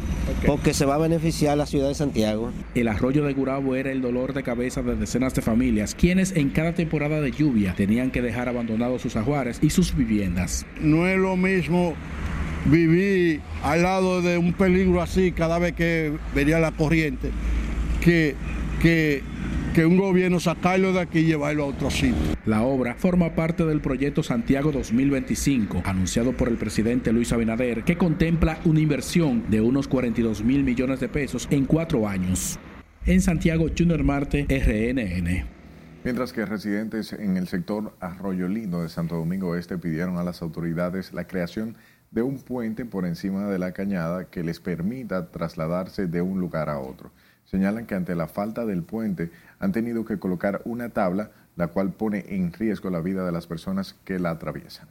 [0.47, 2.51] porque se va a beneficiar la ciudad de Santiago.
[2.75, 6.49] El arroyo de Gurabo era el dolor de cabeza de decenas de familias, quienes en
[6.49, 10.65] cada temporada de lluvia tenían que dejar abandonados sus ajuares y sus viviendas.
[10.81, 11.95] No es lo mismo
[12.65, 17.31] vivir al lado de un peligro así cada vez que venía la corriente
[18.01, 18.35] que,
[18.81, 19.23] que
[19.73, 22.37] que un gobierno sacarlo de aquí y llevarlo a otro sitio.
[22.47, 27.97] La obra forma parte del proyecto Santiago 2025, anunciado por el presidente Luis Abinader, que
[27.97, 32.59] contempla una inversión de unos 42 mil millones de pesos en cuatro años.
[33.07, 35.45] En Santiago, Junior Marte, RNN.
[36.03, 40.43] Mientras que residentes en el sector Arroyo Lindo de Santo Domingo Este pidieron a las
[40.43, 41.77] autoridades la creación
[42.11, 46.69] de un puente por encima de la cañada que les permita trasladarse de un lugar
[46.69, 47.13] a otro.
[47.45, 49.31] Señalan que ante la falta del puente
[49.61, 53.47] han tenido que colocar una tabla la cual pone en riesgo la vida de las
[53.47, 54.89] personas que la atraviesan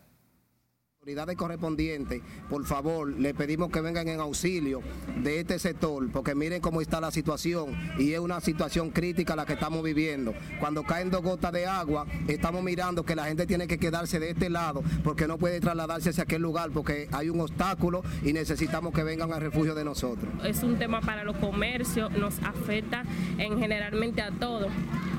[1.09, 4.81] autoridades correspondientes, por favor, le pedimos que vengan en auxilio
[5.23, 9.47] de este sector, porque miren cómo está la situación y es una situación crítica la
[9.47, 10.35] que estamos viviendo.
[10.59, 14.29] Cuando caen dos gotas de agua, estamos mirando que la gente tiene que quedarse de
[14.29, 18.93] este lado porque no puede trasladarse hacia aquel lugar porque hay un obstáculo y necesitamos
[18.93, 20.31] que vengan al refugio de nosotros.
[20.43, 23.03] Es un tema para los comercios, nos afecta
[23.39, 24.71] en generalmente a todos.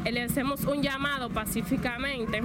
[0.08, 2.42] Le hacemos un llamado pacíficamente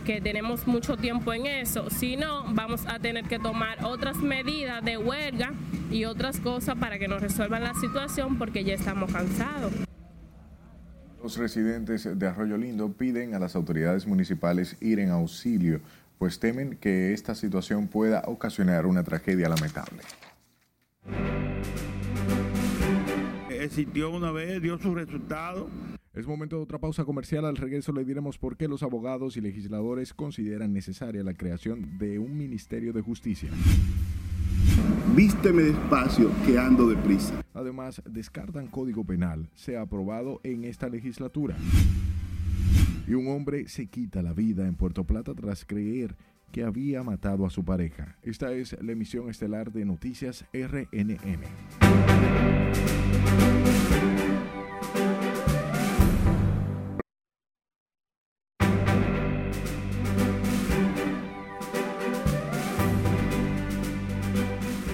[0.00, 1.90] que tenemos mucho tiempo en eso.
[1.90, 5.52] Si no, vamos a tener que tomar otras medidas de huelga
[5.90, 9.72] y otras cosas para que nos resuelvan la situación porque ya estamos cansados.
[11.22, 15.80] Los residentes de Arroyo Lindo piden a las autoridades municipales ir en auxilio,
[16.18, 20.02] pues temen que esta situación pueda ocasionar una tragedia lamentable.
[23.50, 25.68] Existió una vez, dio su resultado
[26.20, 27.44] es momento de otra pausa comercial.
[27.44, 32.18] Al regreso le diremos por qué los abogados y legisladores consideran necesaria la creación de
[32.18, 33.50] un Ministerio de Justicia.
[35.16, 37.42] Vísteme despacio que ando deprisa.
[37.54, 41.56] Además, descartan código penal, sea aprobado en esta legislatura.
[43.08, 46.16] Y un hombre se quita la vida en Puerto Plata tras creer
[46.52, 48.18] que había matado a su pareja.
[48.22, 51.40] Esta es la emisión estelar de Noticias RNN.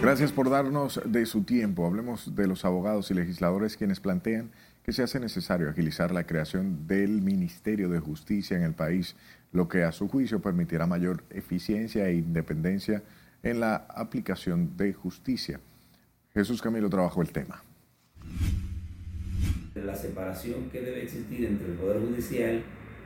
[0.07, 1.85] Gracias por darnos de su tiempo.
[1.85, 4.53] Hablemos de los abogados y legisladores quienes plantean
[4.85, 9.17] que se hace necesario agilizar la creación del Ministerio de Justicia en el país,
[9.51, 13.03] lo que a su juicio permitirá mayor eficiencia e independencia
[13.43, 15.59] en la aplicación de justicia.
[16.33, 17.65] Jesús Camilo trabajó el tema.
[19.75, 22.63] La separación que debe existir entre el Poder Judicial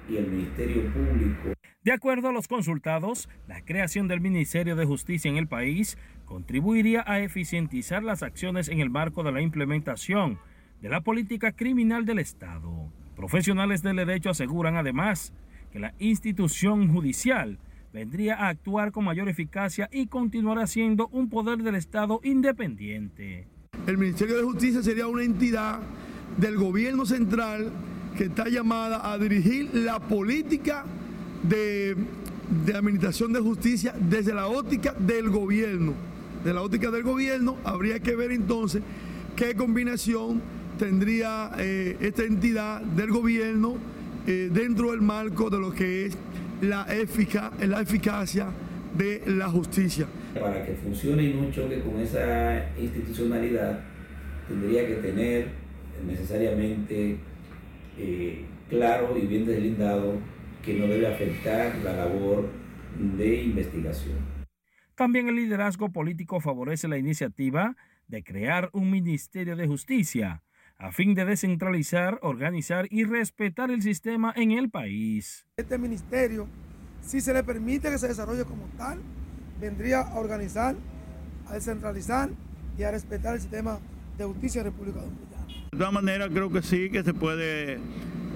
[0.06, 1.54] y el Ministerio Público.
[1.82, 5.96] De acuerdo a los consultados, la creación del Ministerio de Justicia en el país
[6.30, 10.38] contribuiría a eficientizar las acciones en el marco de la implementación
[10.80, 12.70] de la política criminal del Estado.
[13.16, 15.32] Profesionales del derecho aseguran además
[15.72, 17.58] que la institución judicial
[17.92, 23.48] vendría a actuar con mayor eficacia y continuará siendo un poder del Estado independiente.
[23.88, 25.80] El Ministerio de Justicia sería una entidad
[26.36, 27.72] del gobierno central
[28.16, 30.84] que está llamada a dirigir la política
[31.42, 31.96] de,
[32.64, 36.09] de administración de justicia desde la óptica del gobierno
[36.44, 38.82] de la óptica del gobierno, habría que ver entonces
[39.36, 40.40] qué combinación
[40.78, 43.76] tendría eh, esta entidad del gobierno
[44.26, 46.16] eh, dentro del marco de lo que es
[46.62, 46.86] la,
[47.66, 48.46] la eficacia
[48.96, 50.06] de la justicia.
[50.38, 53.80] Para que funcione y no choque con esa institucionalidad,
[54.48, 55.48] tendría que tener
[56.06, 57.16] necesariamente
[57.98, 60.14] eh, claro y bien deslindado
[60.64, 62.48] que no debe afectar la labor
[63.16, 64.29] de investigación.
[65.00, 67.74] También el liderazgo político favorece la iniciativa
[68.06, 70.42] de crear un Ministerio de Justicia
[70.76, 75.46] a fin de descentralizar, organizar y respetar el sistema en el país.
[75.56, 76.46] Este ministerio,
[77.00, 79.00] si se le permite que se desarrolle como tal,
[79.58, 80.76] vendría a organizar,
[81.48, 82.28] a descentralizar
[82.76, 83.78] y a respetar el sistema
[84.18, 85.46] de justicia de República Dominicana.
[85.72, 87.78] De todas maneras, creo que sí, que se puede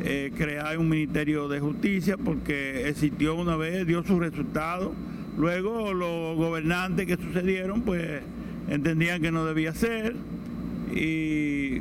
[0.03, 4.93] eh, crear un Ministerio de Justicia porque existió una vez, dio sus resultados.
[5.37, 8.23] Luego los gobernantes que sucedieron, pues
[8.69, 10.15] entendían que no debía ser,
[10.93, 11.81] y,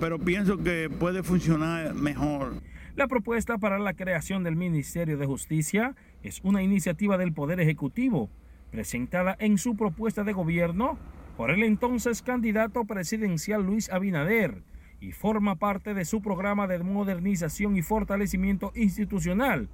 [0.00, 2.54] pero pienso que puede funcionar mejor.
[2.96, 8.28] La propuesta para la creación del Ministerio de Justicia es una iniciativa del Poder Ejecutivo,
[8.72, 10.98] presentada en su propuesta de gobierno
[11.36, 14.64] por el entonces candidato presidencial Luis Abinader
[15.00, 19.68] y forma parte de su programa de modernización y fortalecimiento institucional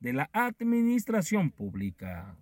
[0.00, 2.34] de la administración pública.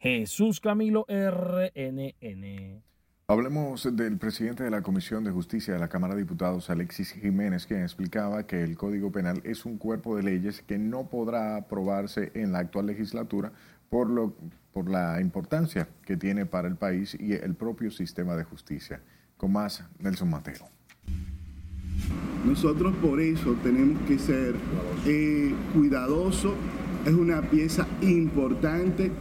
[0.00, 2.82] Jesús Camilo RNN.
[3.26, 7.66] Hablemos del presidente de la Comisión de Justicia de la Cámara de Diputados, Alexis Jiménez,
[7.66, 12.32] quien explicaba que el Código Penal es un cuerpo de leyes que no podrá aprobarse
[12.34, 13.52] en la actual legislatura
[13.90, 14.34] por, lo,
[14.72, 19.02] por la importancia que tiene para el país y el propio sistema de justicia.
[19.36, 20.66] Con más, Nelson Mateo.
[22.46, 24.54] Nosotros por eso tenemos que ser
[25.06, 26.54] eh, cuidadosos,
[27.04, 29.12] es una pieza importante.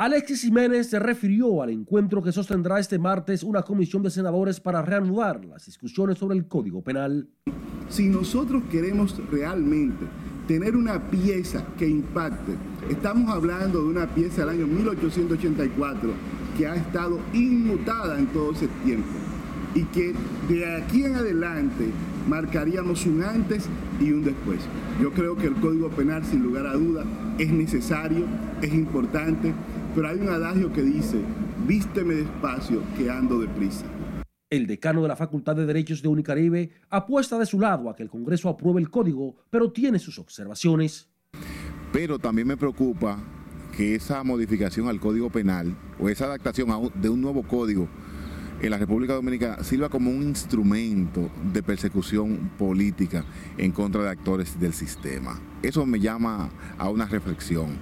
[0.00, 4.80] Alexis Jiménez se refirió al encuentro que sostendrá este martes una comisión de senadores para
[4.80, 7.28] reanudar las discusiones sobre el Código Penal.
[7.88, 10.06] Si nosotros queremos realmente
[10.46, 12.52] tener una pieza que impacte,
[12.88, 16.12] estamos hablando de una pieza del año 1884
[16.56, 19.08] que ha estado inmutada en todo ese tiempo
[19.74, 20.14] y que
[20.48, 21.90] de aquí en adelante
[22.28, 23.68] marcaríamos un antes
[24.00, 24.60] y un después.
[25.00, 27.04] Yo creo que el Código Penal, sin lugar a duda,
[27.38, 28.26] es necesario,
[28.62, 29.54] es importante,
[29.98, 31.20] pero hay un adagio que dice,
[31.66, 33.84] vísteme despacio que ando deprisa.
[34.48, 38.04] El decano de la Facultad de Derechos de Unicaribe apuesta de su lado a que
[38.04, 41.08] el Congreso apruebe el código, pero tiene sus observaciones.
[41.92, 43.18] Pero también me preocupa
[43.76, 47.88] que esa modificación al Código Penal o esa adaptación de un nuevo código
[48.62, 53.24] en la República Dominicana sirva como un instrumento de persecución política
[53.56, 55.40] en contra de actores del sistema.
[55.60, 57.78] Eso me llama a una reflexión.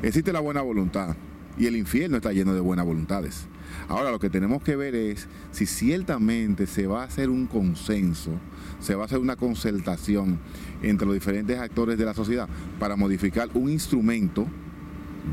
[0.00, 1.14] Existe la buena voluntad
[1.58, 3.46] y el infierno está lleno de buenas voluntades.
[3.88, 8.32] Ahora lo que tenemos que ver es si ciertamente se va a hacer un consenso,
[8.80, 10.38] se va a hacer una concertación
[10.82, 14.46] entre los diferentes actores de la sociedad para modificar un instrumento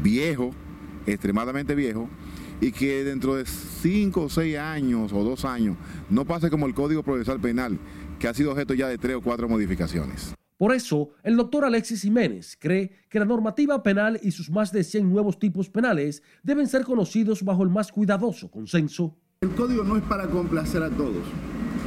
[0.01, 0.51] viejo,
[1.05, 2.09] extremadamente viejo,
[2.61, 5.75] y que dentro de cinco o seis años o dos años
[6.09, 7.77] no pase como el Código Procesal Penal,
[8.19, 10.33] que ha sido objeto ya de tres o cuatro modificaciones.
[10.57, 14.85] Por eso, el doctor Alexis Jiménez cree que la normativa penal y sus más de
[14.85, 19.17] 100 nuevos tipos penales deben ser conocidos bajo el más cuidadoso consenso.
[19.41, 21.25] El código no es para complacer a todos.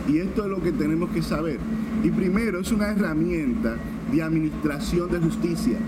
[0.07, 1.59] Y esto es lo que tenemos que saber.
[2.04, 3.76] Y primero, es una herramienta
[4.12, 5.78] de administración de justicia.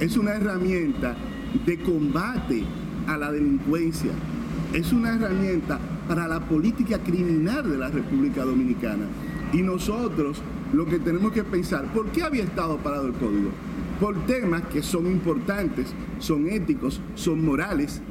[0.00, 1.14] Es una herramienta
[1.66, 2.64] de combate
[3.06, 4.12] a la delincuencia.
[4.72, 9.04] Es una herramienta para la política criminal de la República Dominicana.
[9.52, 13.50] Y nosotros lo que tenemos que pensar, ¿por qué había estado parado el código?
[14.00, 18.02] Por temas que son importantes, son éticos, son morales,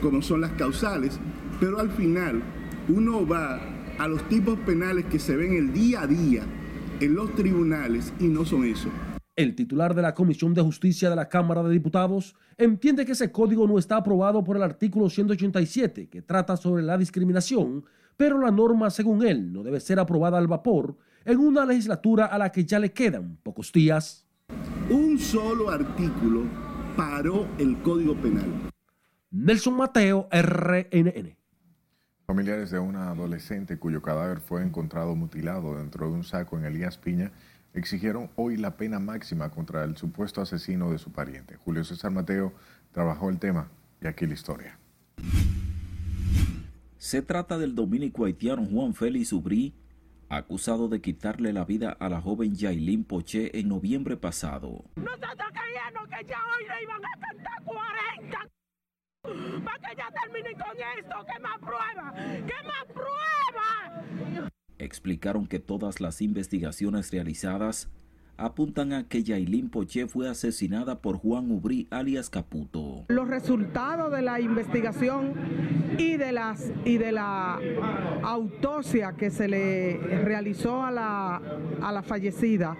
[0.00, 1.18] como son las causales,
[1.58, 2.42] pero al final
[2.88, 3.60] uno va
[3.98, 6.42] a los tipos penales que se ven el día a día
[7.00, 8.88] en los tribunales y no son eso.
[9.36, 13.30] El titular de la Comisión de Justicia de la Cámara de Diputados entiende que ese
[13.30, 17.84] código no está aprobado por el artículo 187 que trata sobre la discriminación,
[18.16, 22.38] pero la norma, según él, no debe ser aprobada al vapor en una legislatura a
[22.38, 24.26] la que ya le quedan pocos días.
[24.88, 26.44] Un solo artículo
[26.96, 28.70] paró el Código Penal.
[29.30, 31.36] Nelson Mateo, RNN.
[32.26, 36.96] Familiares de una adolescente cuyo cadáver fue encontrado mutilado dentro de un saco en Elías
[36.96, 37.32] Piña
[37.74, 41.56] exigieron hoy la pena máxima contra el supuesto asesino de su pariente.
[41.56, 42.52] Julio César Mateo
[42.92, 43.70] trabajó el tema
[44.00, 44.78] y aquí la historia.
[46.98, 49.74] Se trata del dominico haitiano Juan Félix Ubrí,
[50.30, 54.84] acusado de quitarle la vida a la joven Yailin Poché en noviembre pasado.
[54.94, 58.48] Nosotros creíamos que ya hoy le iban a cantar 40
[59.64, 61.26] para que ya termine con esto.
[61.26, 62.14] ¿Qué más prueba?
[62.46, 64.50] ¿Qué más prueba?
[64.78, 67.90] explicaron que todas las investigaciones realizadas
[68.40, 73.04] apuntan a que Yailin Poché fue asesinada por Juan Ubrí alias Caputo.
[73.08, 75.34] Los resultados de la investigación
[75.98, 77.58] y de, las, y de la
[78.22, 81.42] autopsia que se le realizó a la,
[81.82, 82.76] a la fallecida,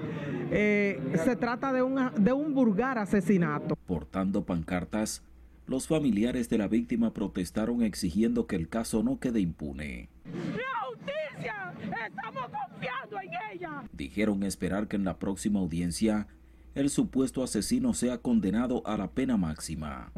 [0.50, 3.76] eh, se trata de un, de un vulgar asesinato.
[3.86, 5.22] Portando pancartas,
[5.66, 10.08] los familiares de la víctima protestaron exigiendo que el caso no quede impune.
[10.24, 11.69] ¡La justicia!
[12.16, 13.84] ¡Estamos confiando en ella!
[13.92, 16.26] Dijeron esperar que en la próxima audiencia
[16.74, 20.12] el supuesto asesino sea condenado a la pena máxima.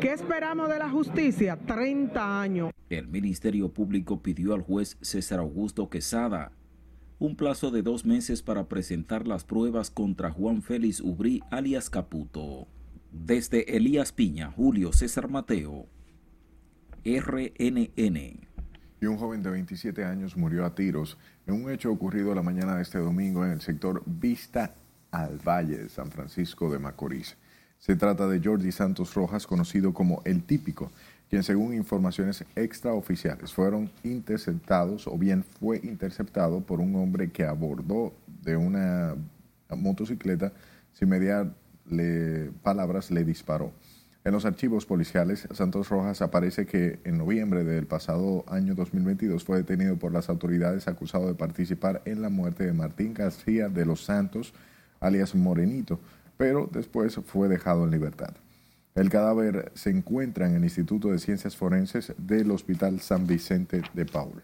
[0.00, 1.56] ¿Qué esperamos de la justicia?
[1.56, 2.70] 30 años.
[2.88, 6.52] El Ministerio Público pidió al juez César Augusto Quesada
[7.18, 12.68] un plazo de dos meses para presentar las pruebas contra Juan Félix Ubrí alias Caputo.
[13.10, 15.86] Desde Elías Piña, Julio César Mateo,
[17.04, 18.47] RNN.
[19.00, 22.76] Y un joven de 27 años murió a tiros en un hecho ocurrido la mañana
[22.76, 24.74] de este domingo en el sector Vista
[25.12, 27.36] al Valle de San Francisco de Macorís.
[27.78, 30.90] Se trata de Jordi Santos Rojas, conocido como El Típico,
[31.30, 38.12] quien según informaciones extraoficiales fueron interceptados o bien fue interceptado por un hombre que abordó
[38.42, 39.14] de una
[39.76, 40.52] motocicleta
[40.92, 41.54] sin mediar
[42.62, 43.72] palabras le disparó.
[44.28, 49.56] En los archivos policiales, Santos Rojas aparece que en noviembre del pasado año 2022 fue
[49.56, 54.04] detenido por las autoridades acusado de participar en la muerte de Martín García de los
[54.04, 54.52] Santos,
[55.00, 55.98] alias Morenito,
[56.36, 58.34] pero después fue dejado en libertad.
[58.94, 64.04] El cadáver se encuentra en el Instituto de Ciencias Forenses del Hospital San Vicente de
[64.04, 64.42] Paul.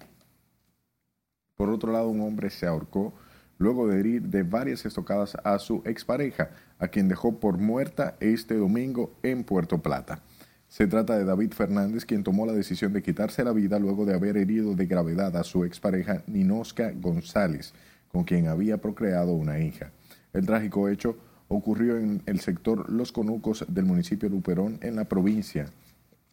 [1.57, 3.13] Por otro lado, un hombre se ahorcó
[3.59, 8.57] luego de herir de varias estocadas a su expareja, a quien dejó por muerta este
[8.57, 10.21] domingo en Puerto Plata.
[10.69, 14.15] Se trata de David Fernández, quien tomó la decisión de quitarse la vida luego de
[14.15, 17.73] haber herido de gravedad a su expareja Ninosca González,
[18.09, 19.93] con quien había procreado una hija.
[20.33, 21.17] El trágico hecho
[21.49, 25.71] ocurrió en el sector Los Conucos del municipio Luperón, en la provincia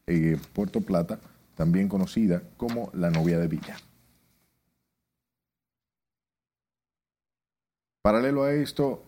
[0.08, 1.20] de Puerto Plata,
[1.56, 3.76] también conocida como la novia de Villa.
[8.02, 9.04] Paralelo a esto,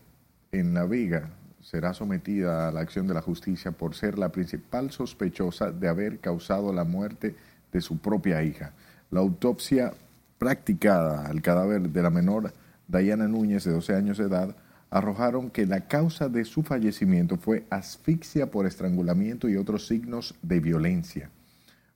[0.52, 1.32] en La Vega
[1.62, 6.20] será sometida a la acción de la justicia por ser la principal sospechosa de haber
[6.20, 7.36] causado la muerte
[7.72, 8.74] de su propia hija.
[9.10, 9.94] La autopsia
[10.38, 12.54] practicada al cadáver de la menor
[12.88, 14.56] Dayana Núñez, de 12 años de edad,
[14.92, 20.60] arrojaron que la causa de su fallecimiento fue asfixia por estrangulamiento y otros signos de
[20.60, 21.32] violencia.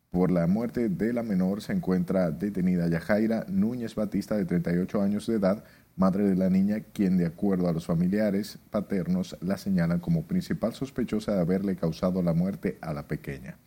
[0.10, 5.28] Por la muerte de la menor se encuentra detenida Yajaira Núñez Batista, de 38 años
[5.28, 5.64] de edad,
[5.98, 10.74] madre de la niña, quien de acuerdo a los familiares paternos la señalan como principal
[10.74, 13.58] sospechosa de haberle causado la muerte a la pequeña.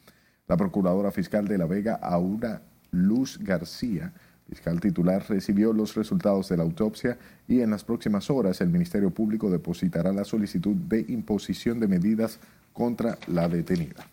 [0.47, 2.63] La procuradora fiscal de La Vega, Aura
[2.93, 4.13] Luz García,
[4.49, 9.11] fiscal titular, recibió los resultados de la autopsia y en las próximas horas el Ministerio
[9.11, 12.39] Público depositará la solicitud de imposición de medidas
[12.73, 14.07] contra la detenida.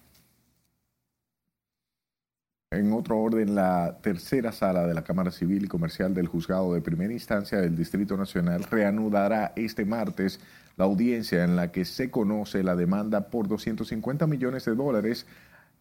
[2.78, 6.82] En otro orden, la tercera sala de la Cámara Civil y Comercial del Juzgado de
[6.82, 10.40] Primera Instancia del Distrito Nacional reanudará este martes
[10.76, 15.26] la audiencia en la que se conoce la demanda por 250 millones de dólares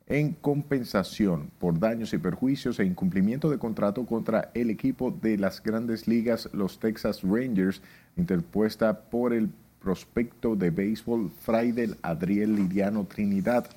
[0.06, 5.62] en compensación por daños y perjuicios e incumplimiento de contrato contra el equipo de las
[5.62, 7.82] grandes ligas, los Texas Rangers,
[8.16, 9.50] interpuesta por el
[9.82, 13.68] prospecto de béisbol Fraidel Adriel Liriano Trinidad.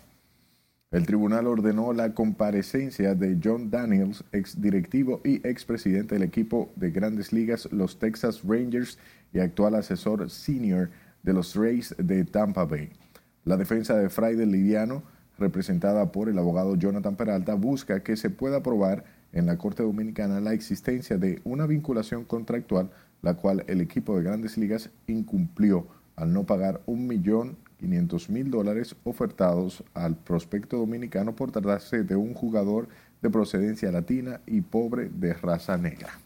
[0.92, 6.90] El tribunal ordenó la comparecencia de John Daniels, ex directivo y expresidente del equipo de
[6.90, 8.98] grandes ligas, los Texas Rangers,
[9.32, 10.90] y actual asesor senior
[11.22, 12.90] de los Rays de Tampa Bay.
[13.46, 15.04] La defensa de Friday Liviano,
[15.38, 20.42] representada por el abogado Jonathan Peralta, busca que se pueda probar en la Corte Dominicana
[20.42, 22.90] la existencia de una vinculación contractual,
[23.22, 25.86] la cual el equipo de grandes ligas incumplió
[26.16, 32.16] al no pagar un millón 500 mil dólares ofertados al prospecto dominicano por tratarse de
[32.16, 32.88] un jugador
[33.22, 36.20] de procedencia latina y pobre de raza negra.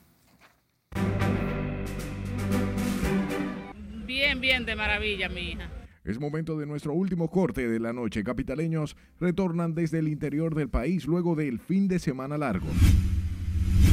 [4.05, 5.69] Bien, bien, de maravilla, mi hija.
[6.03, 8.23] Es momento de nuestro último corte de la noche.
[8.23, 12.67] Capitaleños retornan desde el interior del país luego del fin de semana largo.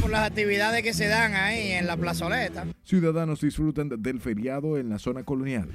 [0.01, 2.65] Por las actividades que se dan ahí en la plazoleta.
[2.83, 5.69] Ciudadanos disfrutan del feriado en la zona colonial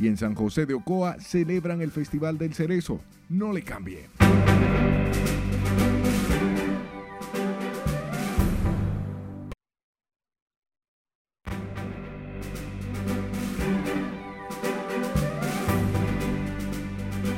[0.00, 3.00] y en San José de Ocoa celebran el Festival del Cerezo.
[3.28, 4.08] No le cambie.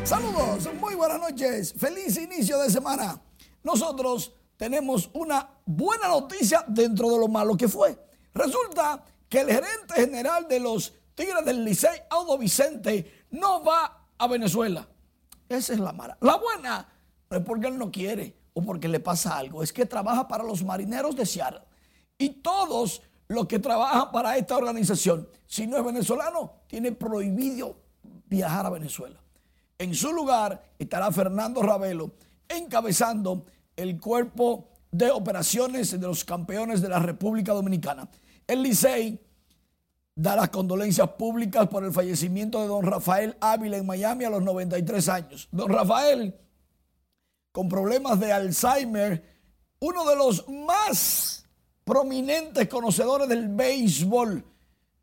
[0.05, 3.21] Saludos, muy buenas noches, feliz inicio de semana.
[3.65, 7.99] Nosotros tenemos una buena noticia dentro de lo malo que fue.
[8.33, 14.27] Resulta que el gerente general de los Tigres del Licey, Audo Vicente, no va a
[14.27, 14.87] Venezuela.
[15.49, 16.17] Esa es la mala.
[16.21, 16.89] La buena
[17.31, 20.45] no es porque él no quiere o porque le pasa algo, es que trabaja para
[20.45, 21.63] los marineros de Seattle.
[22.19, 27.77] Y todos los que trabajan para esta organización, si no es venezolano, tiene prohibido
[28.27, 29.21] viajar a Venezuela.
[29.79, 32.13] En su lugar estará Fernando Ravelo
[32.49, 38.09] encabezando el cuerpo de operaciones de los campeones de la República Dominicana.
[38.47, 39.19] El Licey
[40.15, 44.43] da las condolencias públicas por el fallecimiento de don Rafael Ávila en Miami a los
[44.43, 45.49] 93 años.
[45.51, 46.39] Don Rafael,
[47.51, 49.25] con problemas de Alzheimer,
[49.81, 51.47] uno de los más
[51.85, 54.45] prominentes conocedores del béisbol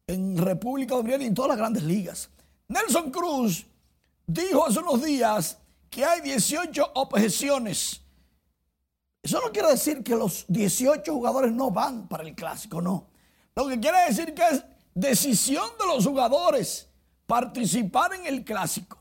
[0.07, 2.30] en República Dominicana y en todas las grandes ligas.
[2.68, 3.66] Nelson Cruz
[4.26, 5.57] dijo hace unos días
[5.89, 8.01] que hay 18 objeciones.
[9.22, 13.07] Eso no quiere decir que los 18 jugadores no van para el clásico, no.
[13.55, 14.64] Lo que quiere decir que es
[14.99, 16.89] decisión de los jugadores
[17.25, 18.97] participar en el clásico.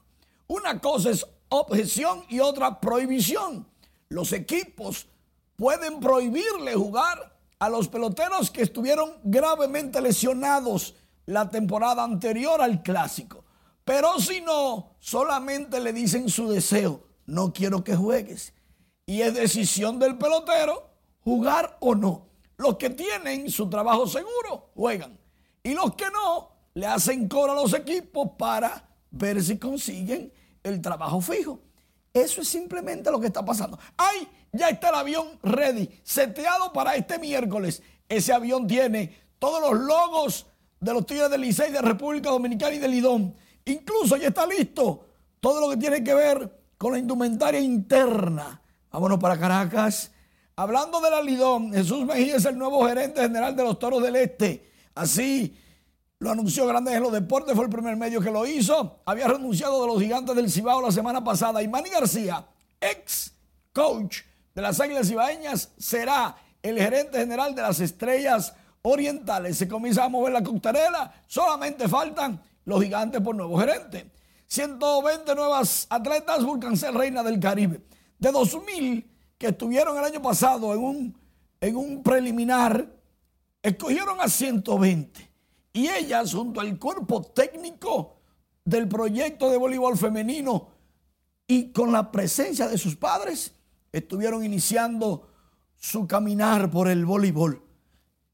[0.47, 3.67] Una cosa es objeción y otra prohibición.
[4.09, 5.09] Los equipos
[5.57, 10.95] pueden prohibirle jugar a los peloteros que estuvieron gravemente lesionados
[11.27, 13.45] la temporada anterior al clásico.
[13.85, 18.55] Pero si no, solamente le dicen su deseo, no quiero que juegues.
[19.05, 20.91] Y es decisión del pelotero
[21.25, 22.29] jugar o no.
[22.57, 25.19] Los que tienen su trabajo seguro juegan.
[25.69, 30.81] Y los que no, le hacen coro a los equipos para ver si consiguen el
[30.81, 31.61] trabajo fijo.
[32.11, 33.79] Eso es simplemente lo que está pasando.
[33.99, 34.27] ¡Ay!
[34.51, 37.83] Ya está el avión ready, seteado para este miércoles.
[38.09, 40.47] Ese avión tiene todos los logos
[40.81, 45.05] de los Tigres del Licey de República Dominicana y del Lidón Incluso ya está listo
[45.39, 48.63] todo lo que tiene que ver con la indumentaria interna.
[48.91, 50.13] Vámonos para Caracas.
[50.57, 54.17] Hablando de la Lidón, Jesús Mejía es el nuevo gerente general de los Toros del
[54.17, 54.68] Este.
[54.99, 55.57] Así
[56.19, 59.01] lo anunció Grandes en los Deportes, fue el primer medio que lo hizo.
[59.07, 61.63] Había renunciado de los gigantes del Cibao la semana pasada.
[61.63, 62.45] Y Manny García,
[62.81, 63.33] ex
[63.73, 64.19] coach
[64.53, 69.57] de las Águilas Cibaeñas, será el gerente general de las Estrellas Orientales.
[69.57, 74.11] Se comienza a mover la coctelera, solamente faltan los gigantes por nuevo gerente.
[74.49, 76.41] 120 nuevas atletas
[76.75, 77.83] ser Reina del Caribe.
[78.19, 79.07] De 2.000
[79.39, 81.21] que estuvieron el año pasado en un,
[81.61, 82.98] en un preliminar,
[83.63, 85.31] escogieron a 120.
[85.73, 88.17] Y ellas, junto al cuerpo técnico
[88.65, 90.69] del proyecto de voleibol femenino
[91.47, 93.53] y con la presencia de sus padres,
[93.93, 95.29] estuvieron iniciando
[95.77, 97.63] su caminar por el voleibol.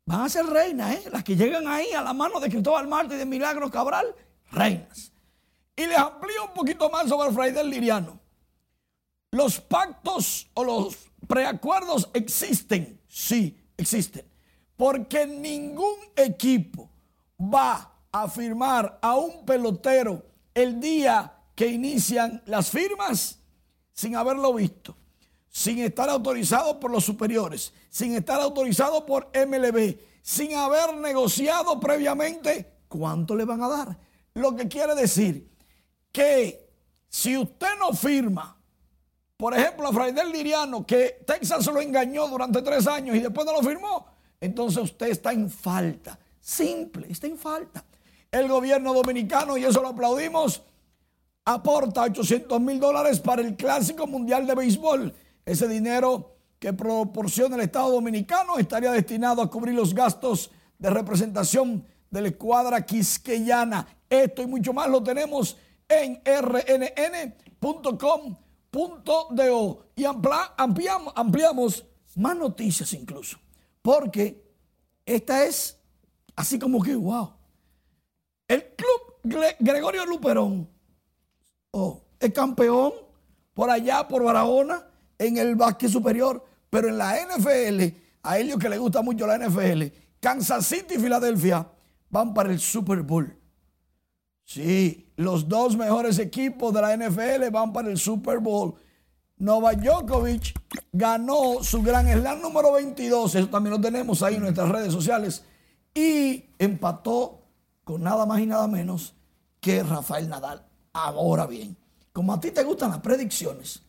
[0.07, 1.09] Van a ser reinas, ¿eh?
[1.11, 4.15] las que llegan ahí a la mano de Cristóbal Marte y de Milagro Cabral,
[4.51, 5.13] reinas.
[5.77, 8.21] Y les amplío un poquito más sobre Fray del Liriano.
[9.31, 10.97] Los pactos o los
[11.27, 14.25] preacuerdos existen, sí, existen,
[14.77, 16.91] porque ningún equipo
[17.39, 20.23] va a firmar a un pelotero
[20.55, 23.39] el día que inician las firmas
[23.93, 24.97] sin haberlo visto
[25.55, 32.73] sin estar autorizado por los superiores, sin estar autorizado por MLB, sin haber negociado previamente
[32.89, 33.99] cuánto le van a dar.
[34.35, 35.49] Lo que quiere decir
[36.11, 36.69] que
[37.09, 38.59] si usted no firma,
[39.37, 43.53] por ejemplo, a Fraidel Liriano, que Texas lo engañó durante tres años y después no
[43.53, 44.09] lo firmó,
[44.41, 46.19] entonces usted está en falta.
[46.41, 47.85] Simple, está en falta.
[48.31, 50.63] El gobierno dominicano, y eso lo aplaudimos,
[51.45, 55.15] aporta 800 mil dólares para el Clásico Mundial de Béisbol
[55.45, 61.87] ese dinero que proporciona el Estado Dominicano estaría destinado a cubrir los gastos de representación
[62.11, 63.87] de la escuadra quisqueyana.
[64.09, 65.59] Esto y mucho más lo tenemos
[65.89, 67.45] en rnn.com.do
[69.95, 71.85] y ampliamos, ampliamos
[72.17, 73.39] más noticias incluso,
[73.85, 74.43] porque
[75.05, 75.79] esta es
[76.35, 77.35] así como que, wow.
[78.49, 80.67] El club Gregorio Luperón,
[82.19, 82.95] es campeón
[83.53, 84.87] por allá, por Barahona,
[85.19, 89.37] en el básquet superior, pero en la NFL, a ellos que les gusta mucho la
[89.37, 89.83] NFL,
[90.19, 91.69] Kansas City y Filadelfia
[92.09, 93.39] van para el Super Bowl.
[94.45, 98.77] Sí, los dos mejores equipos de la NFL van para el Super Bowl.
[99.45, 100.59] Novak Djokovic
[100.91, 105.45] ganó su gran slam número 22, eso también lo tenemos ahí en nuestras redes sociales,
[105.93, 107.43] y empató
[107.85, 109.15] con nada más y nada menos
[109.61, 110.65] que Rafael Nadal.
[110.95, 111.77] Ahora bien,
[112.11, 113.83] como a ti te gustan las predicciones,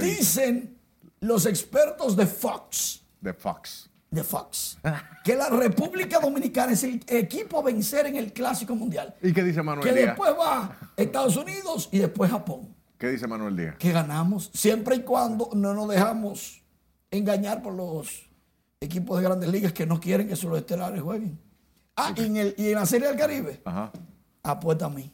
[0.00, 0.78] Dicen
[1.20, 3.02] los expertos de Fox.
[3.20, 3.90] De Fox.
[4.10, 4.78] De Fox.
[5.24, 9.14] que la República Dominicana es el equipo a vencer en el Clásico Mundial.
[9.20, 10.02] ¿Y qué dice Manuel que Díaz?
[10.02, 12.74] Que después va Estados Unidos y después Japón.
[13.02, 13.74] ¿Qué dice Manuel Díaz?
[13.78, 16.62] Que ganamos siempre y cuando no nos dejamos
[17.10, 18.30] engañar por los
[18.78, 21.36] equipos de grandes ligas que no quieren que solo estelares jueguen.
[21.96, 23.60] Ah, ¿y en, el, y en la Serie del Caribe?
[23.64, 23.90] Ajá.
[24.44, 25.12] Apuesta a mí.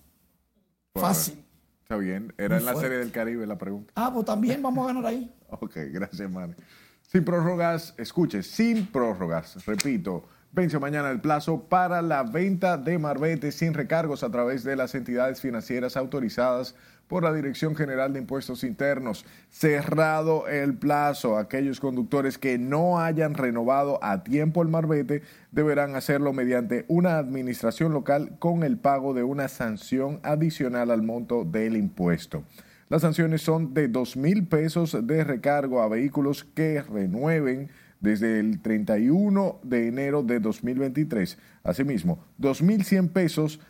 [0.96, 1.42] Fácil.
[1.80, 2.30] Está bien.
[2.36, 2.88] Era Muy en la fuerte.
[2.90, 3.90] Serie del Caribe la pregunta.
[3.96, 5.34] Ah, pues también vamos a ganar ahí.
[5.48, 6.52] Ok, gracias, Manny.
[7.00, 13.52] Sin prórrogas, escuche, sin prórrogas, repito, vence mañana el plazo para la venta de Marbete
[13.52, 16.74] sin recargos a través de las entidades financieras autorizadas
[17.08, 19.24] por la Dirección General de Impuestos Internos.
[19.50, 26.32] Cerrado el plazo, aquellos conductores que no hayan renovado a tiempo el Marbete deberán hacerlo
[26.32, 32.44] mediante una administración local con el pago de una sanción adicional al monto del impuesto.
[32.90, 37.68] Las sanciones son de 2 mil pesos de recargo a vehículos que renueven
[38.00, 41.38] desde el 31 de enero de 2023.
[41.62, 43.60] Asimismo, 2.100 pesos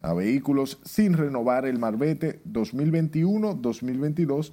[0.00, 4.52] a vehículos sin renovar el Marbete 2021-2022.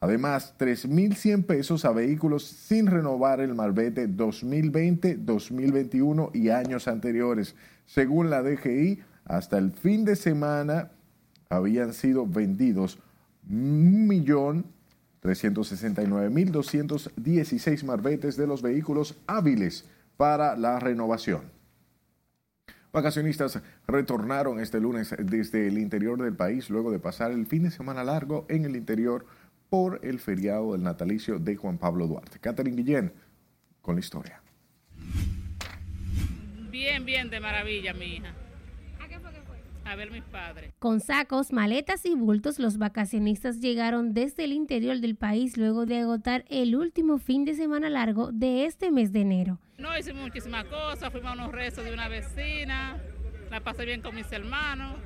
[0.00, 7.54] Además, 3.100 pesos a vehículos sin renovar el Marbete 2020, 2021 y años anteriores.
[7.84, 10.90] Según la DGI, hasta el fin de semana
[11.48, 12.98] habían sido vendidos
[15.22, 19.84] 1.369.216 marbetes de los vehículos hábiles
[20.16, 21.54] para la renovación.
[22.92, 27.70] Vacacionistas retornaron este lunes desde el interior del país luego de pasar el fin de
[27.70, 29.26] semana largo en el interior
[29.68, 32.38] por el feriado del natalicio de Juan Pablo Duarte.
[32.38, 33.12] Catherine Guillén
[33.82, 34.40] con la historia.
[36.70, 38.32] Bien, bien, de maravilla, mi hija.
[39.00, 39.56] ¿A qué fue que fue?
[39.86, 40.72] A ver mis padres.
[40.80, 46.00] Con sacos, maletas y bultos, los vacacionistas llegaron desde el interior del país luego de
[46.00, 49.60] agotar el último fin de semana largo de este mes de enero.
[49.78, 52.96] No hicimos muchísimas cosas, fuimos a unos rezos de una vecina,
[53.50, 54.96] la pasé bien con mis hermanos,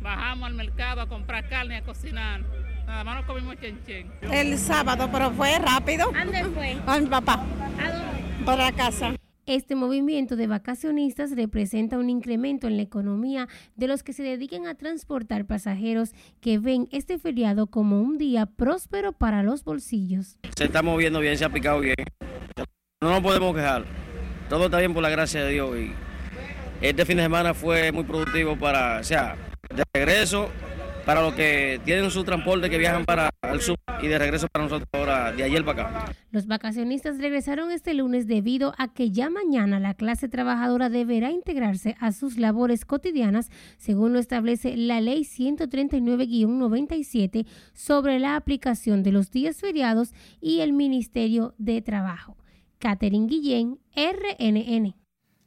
[0.00, 2.42] bajamos al mercado a comprar carne y a cocinar.
[2.86, 4.10] Nada más nos comimos chen chen.
[4.32, 6.10] El sábado, pero fue rápido.
[6.14, 6.76] ¿A dónde fue?
[6.86, 7.34] A mi papá.
[7.80, 8.44] ¿A dónde?
[8.44, 9.14] Para la casa.
[9.46, 14.68] Este movimiento de vacacionistas representa un incremento en la economía de los que se dedican
[14.68, 20.38] a transportar pasajeros que ven este feriado como un día próspero para los bolsillos.
[20.56, 21.96] Se está moviendo bien, se ha picado bien.
[23.02, 23.84] No nos podemos quejar.
[24.48, 25.76] Todo está bien por la gracia de Dios.
[25.76, 25.92] Y
[26.80, 29.36] este fin de semana fue muy productivo para, o sea,
[29.74, 30.50] de regreso
[31.04, 34.64] para los que tienen su transporte que viajan para el sur y de regreso para
[34.64, 36.12] nosotros ahora de ayer para acá.
[36.30, 41.96] Los vacacionistas regresaron este lunes debido a que ya mañana la clase trabajadora deberá integrarse
[42.00, 49.30] a sus labores cotidianas, según lo establece la Ley 139-97 sobre la aplicación de los
[49.30, 52.36] días feriados y el Ministerio de Trabajo.
[52.78, 54.96] Catherine Guillén, RNN.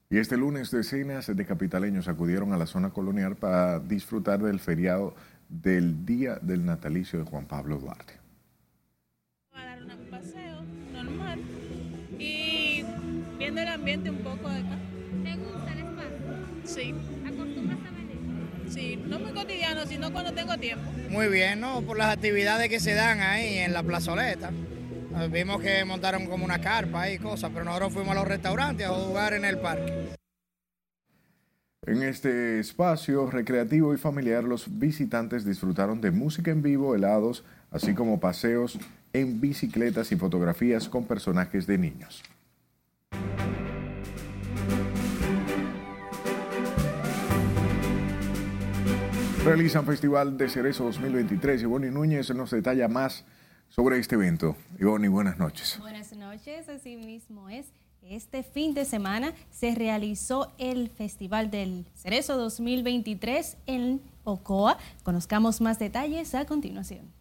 [0.09, 5.15] Y este lunes decenas de capitaleños acudieron a la zona colonial para disfrutar del feriado
[5.61, 8.13] del Día del Natalicio de Juan Pablo Duarte.
[9.53, 11.39] a dar un paseo normal
[12.19, 12.83] y
[13.37, 14.77] viendo el ambiente un poco de acá.
[15.23, 16.17] ¿Te gusta el espacio?
[16.63, 16.93] Sí.
[17.25, 18.19] ¿Acostumbras a venir?
[18.69, 20.91] Sí, no muy cotidiano, sino cuando tengo tiempo.
[21.09, 21.81] Muy bien, ¿no?
[21.81, 24.51] Por las actividades que se dan ahí en la plazoleta.
[25.31, 28.89] Vimos que montaron como una carpa y cosas, pero nosotros fuimos a los restaurantes a
[28.89, 30.09] jugar en el parque.
[31.87, 37.93] En este espacio recreativo y familiar, los visitantes disfrutaron de música en vivo, helados, así
[37.93, 38.79] como paseos
[39.13, 42.23] en bicicletas y fotografías con personajes de niños.
[49.45, 53.25] Realizan Festival de Cerezo 2023 y Bonnie Núñez nos detalla más
[53.69, 54.55] sobre este evento.
[54.79, 55.77] Ivonne, buenas noches.
[55.79, 57.67] Buenas noches, así mismo es.
[58.09, 64.77] Este fin de semana se realizó el Festival del Cerezo 2023 en Ocoa.
[65.01, 67.11] Conozcamos más detalles a continuación.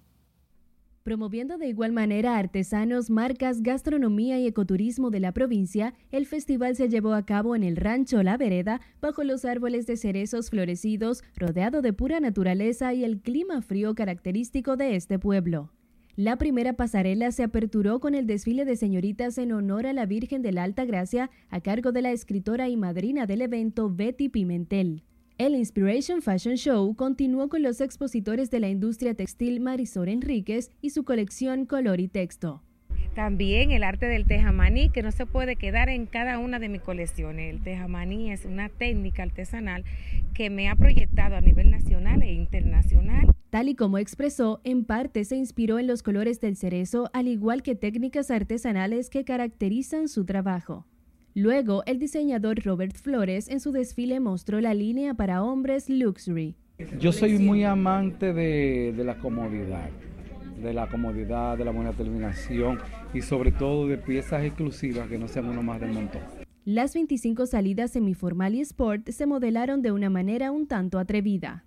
[1.02, 6.90] Promoviendo de igual manera artesanos, marcas, gastronomía y ecoturismo de la provincia, el festival se
[6.90, 11.80] llevó a cabo en el rancho La Vereda, bajo los árboles de cerezos florecidos, rodeado
[11.80, 15.70] de pura naturaleza y el clima frío característico de este pueblo.
[16.16, 20.42] La primera pasarela se aperturó con el desfile de señoritas en honor a la Virgen
[20.42, 25.02] de la Alta Gracia a cargo de la escritora y madrina del evento Betty Pimentel.
[25.38, 30.90] El Inspiration Fashion Show continuó con los expositores de la industria textil Marisol Enríquez y
[30.90, 32.62] su colección Color y Texto.
[33.14, 36.80] También el arte del tejamaní, que no se puede quedar en cada una de mis
[36.80, 37.54] colecciones.
[37.54, 39.84] El tejamaní es una técnica artesanal
[40.34, 43.32] que me ha proyectado a nivel nacional e internacional.
[43.50, 47.62] Tal y como expresó, en parte se inspiró en los colores del cerezo, al igual
[47.62, 50.84] que técnicas artesanales que caracterizan su trabajo.
[51.36, 56.56] Luego, el diseñador Robert Flores en su desfile mostró la línea para hombres Luxury.
[56.98, 59.88] Yo soy muy amante de, de la comodidad,
[60.64, 62.80] de la comodidad, de la buena terminación
[63.12, 66.22] y sobre todo de piezas exclusivas que no sean uno más del montón.
[66.64, 71.64] Las 25 salidas semiformal y sport se modelaron de una manera un tanto atrevida.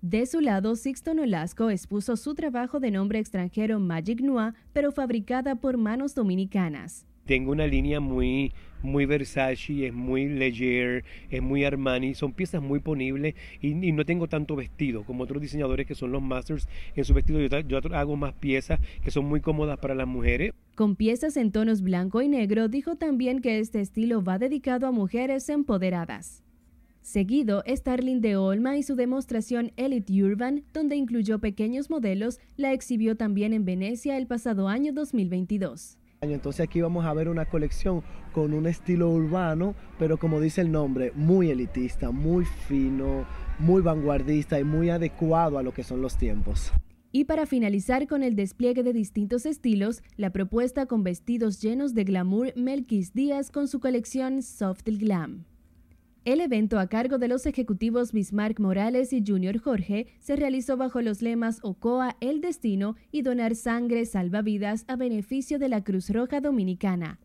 [0.00, 5.54] De su lado, Sixto Nolasco expuso su trabajo de nombre extranjero Magic Noir, pero fabricada
[5.54, 7.06] por manos dominicanas.
[7.26, 8.52] Tengo una línea muy,
[8.82, 14.28] muy Versace, es muy Leger, es muy Armani, son piezas muy ponibles y, no tengo
[14.28, 17.40] tanto vestido como otros diseñadores que son los masters en su vestido.
[17.40, 20.52] Yo, yo hago más piezas que son muy cómodas para las mujeres.
[20.74, 24.92] Con piezas en tonos blanco y negro, dijo también que este estilo va dedicado a
[24.92, 26.42] mujeres empoderadas.
[27.02, 33.16] Seguido, Starling de Olma y su demostración Elite Urban, donde incluyó pequeños modelos, la exhibió
[33.16, 35.98] también en Venecia el pasado año 2022.
[36.30, 40.70] Entonces aquí vamos a ver una colección con un estilo urbano, pero como dice el
[40.70, 43.26] nombre, muy elitista, muy fino,
[43.58, 46.72] muy vanguardista y muy adecuado a lo que son los tiempos.
[47.10, 52.04] Y para finalizar con el despliegue de distintos estilos, la propuesta con vestidos llenos de
[52.04, 55.44] glamour Melquis Díaz con su colección Soft Glam.
[56.24, 61.02] El evento a cargo de los ejecutivos Bismarck Morales y Junior Jorge se realizó bajo
[61.02, 66.10] los lemas OCOA El Destino y Donar Sangre Salva Vidas a beneficio de la Cruz
[66.10, 67.18] Roja Dominicana.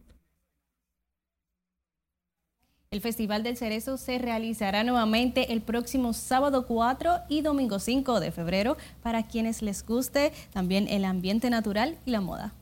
[2.89, 8.31] El Festival del Cerezo se realizará nuevamente el próximo sábado 4 y domingo 5 de
[8.31, 12.55] febrero para quienes les guste también el ambiente natural y la moda.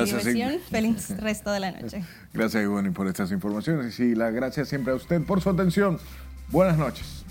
[0.00, 2.04] Hasta aquí feliz resto de la noche.
[2.32, 5.98] Gracias, Ivonne, por estas informaciones y la gracias siempre a usted por su atención.
[6.50, 7.21] Buenas noches.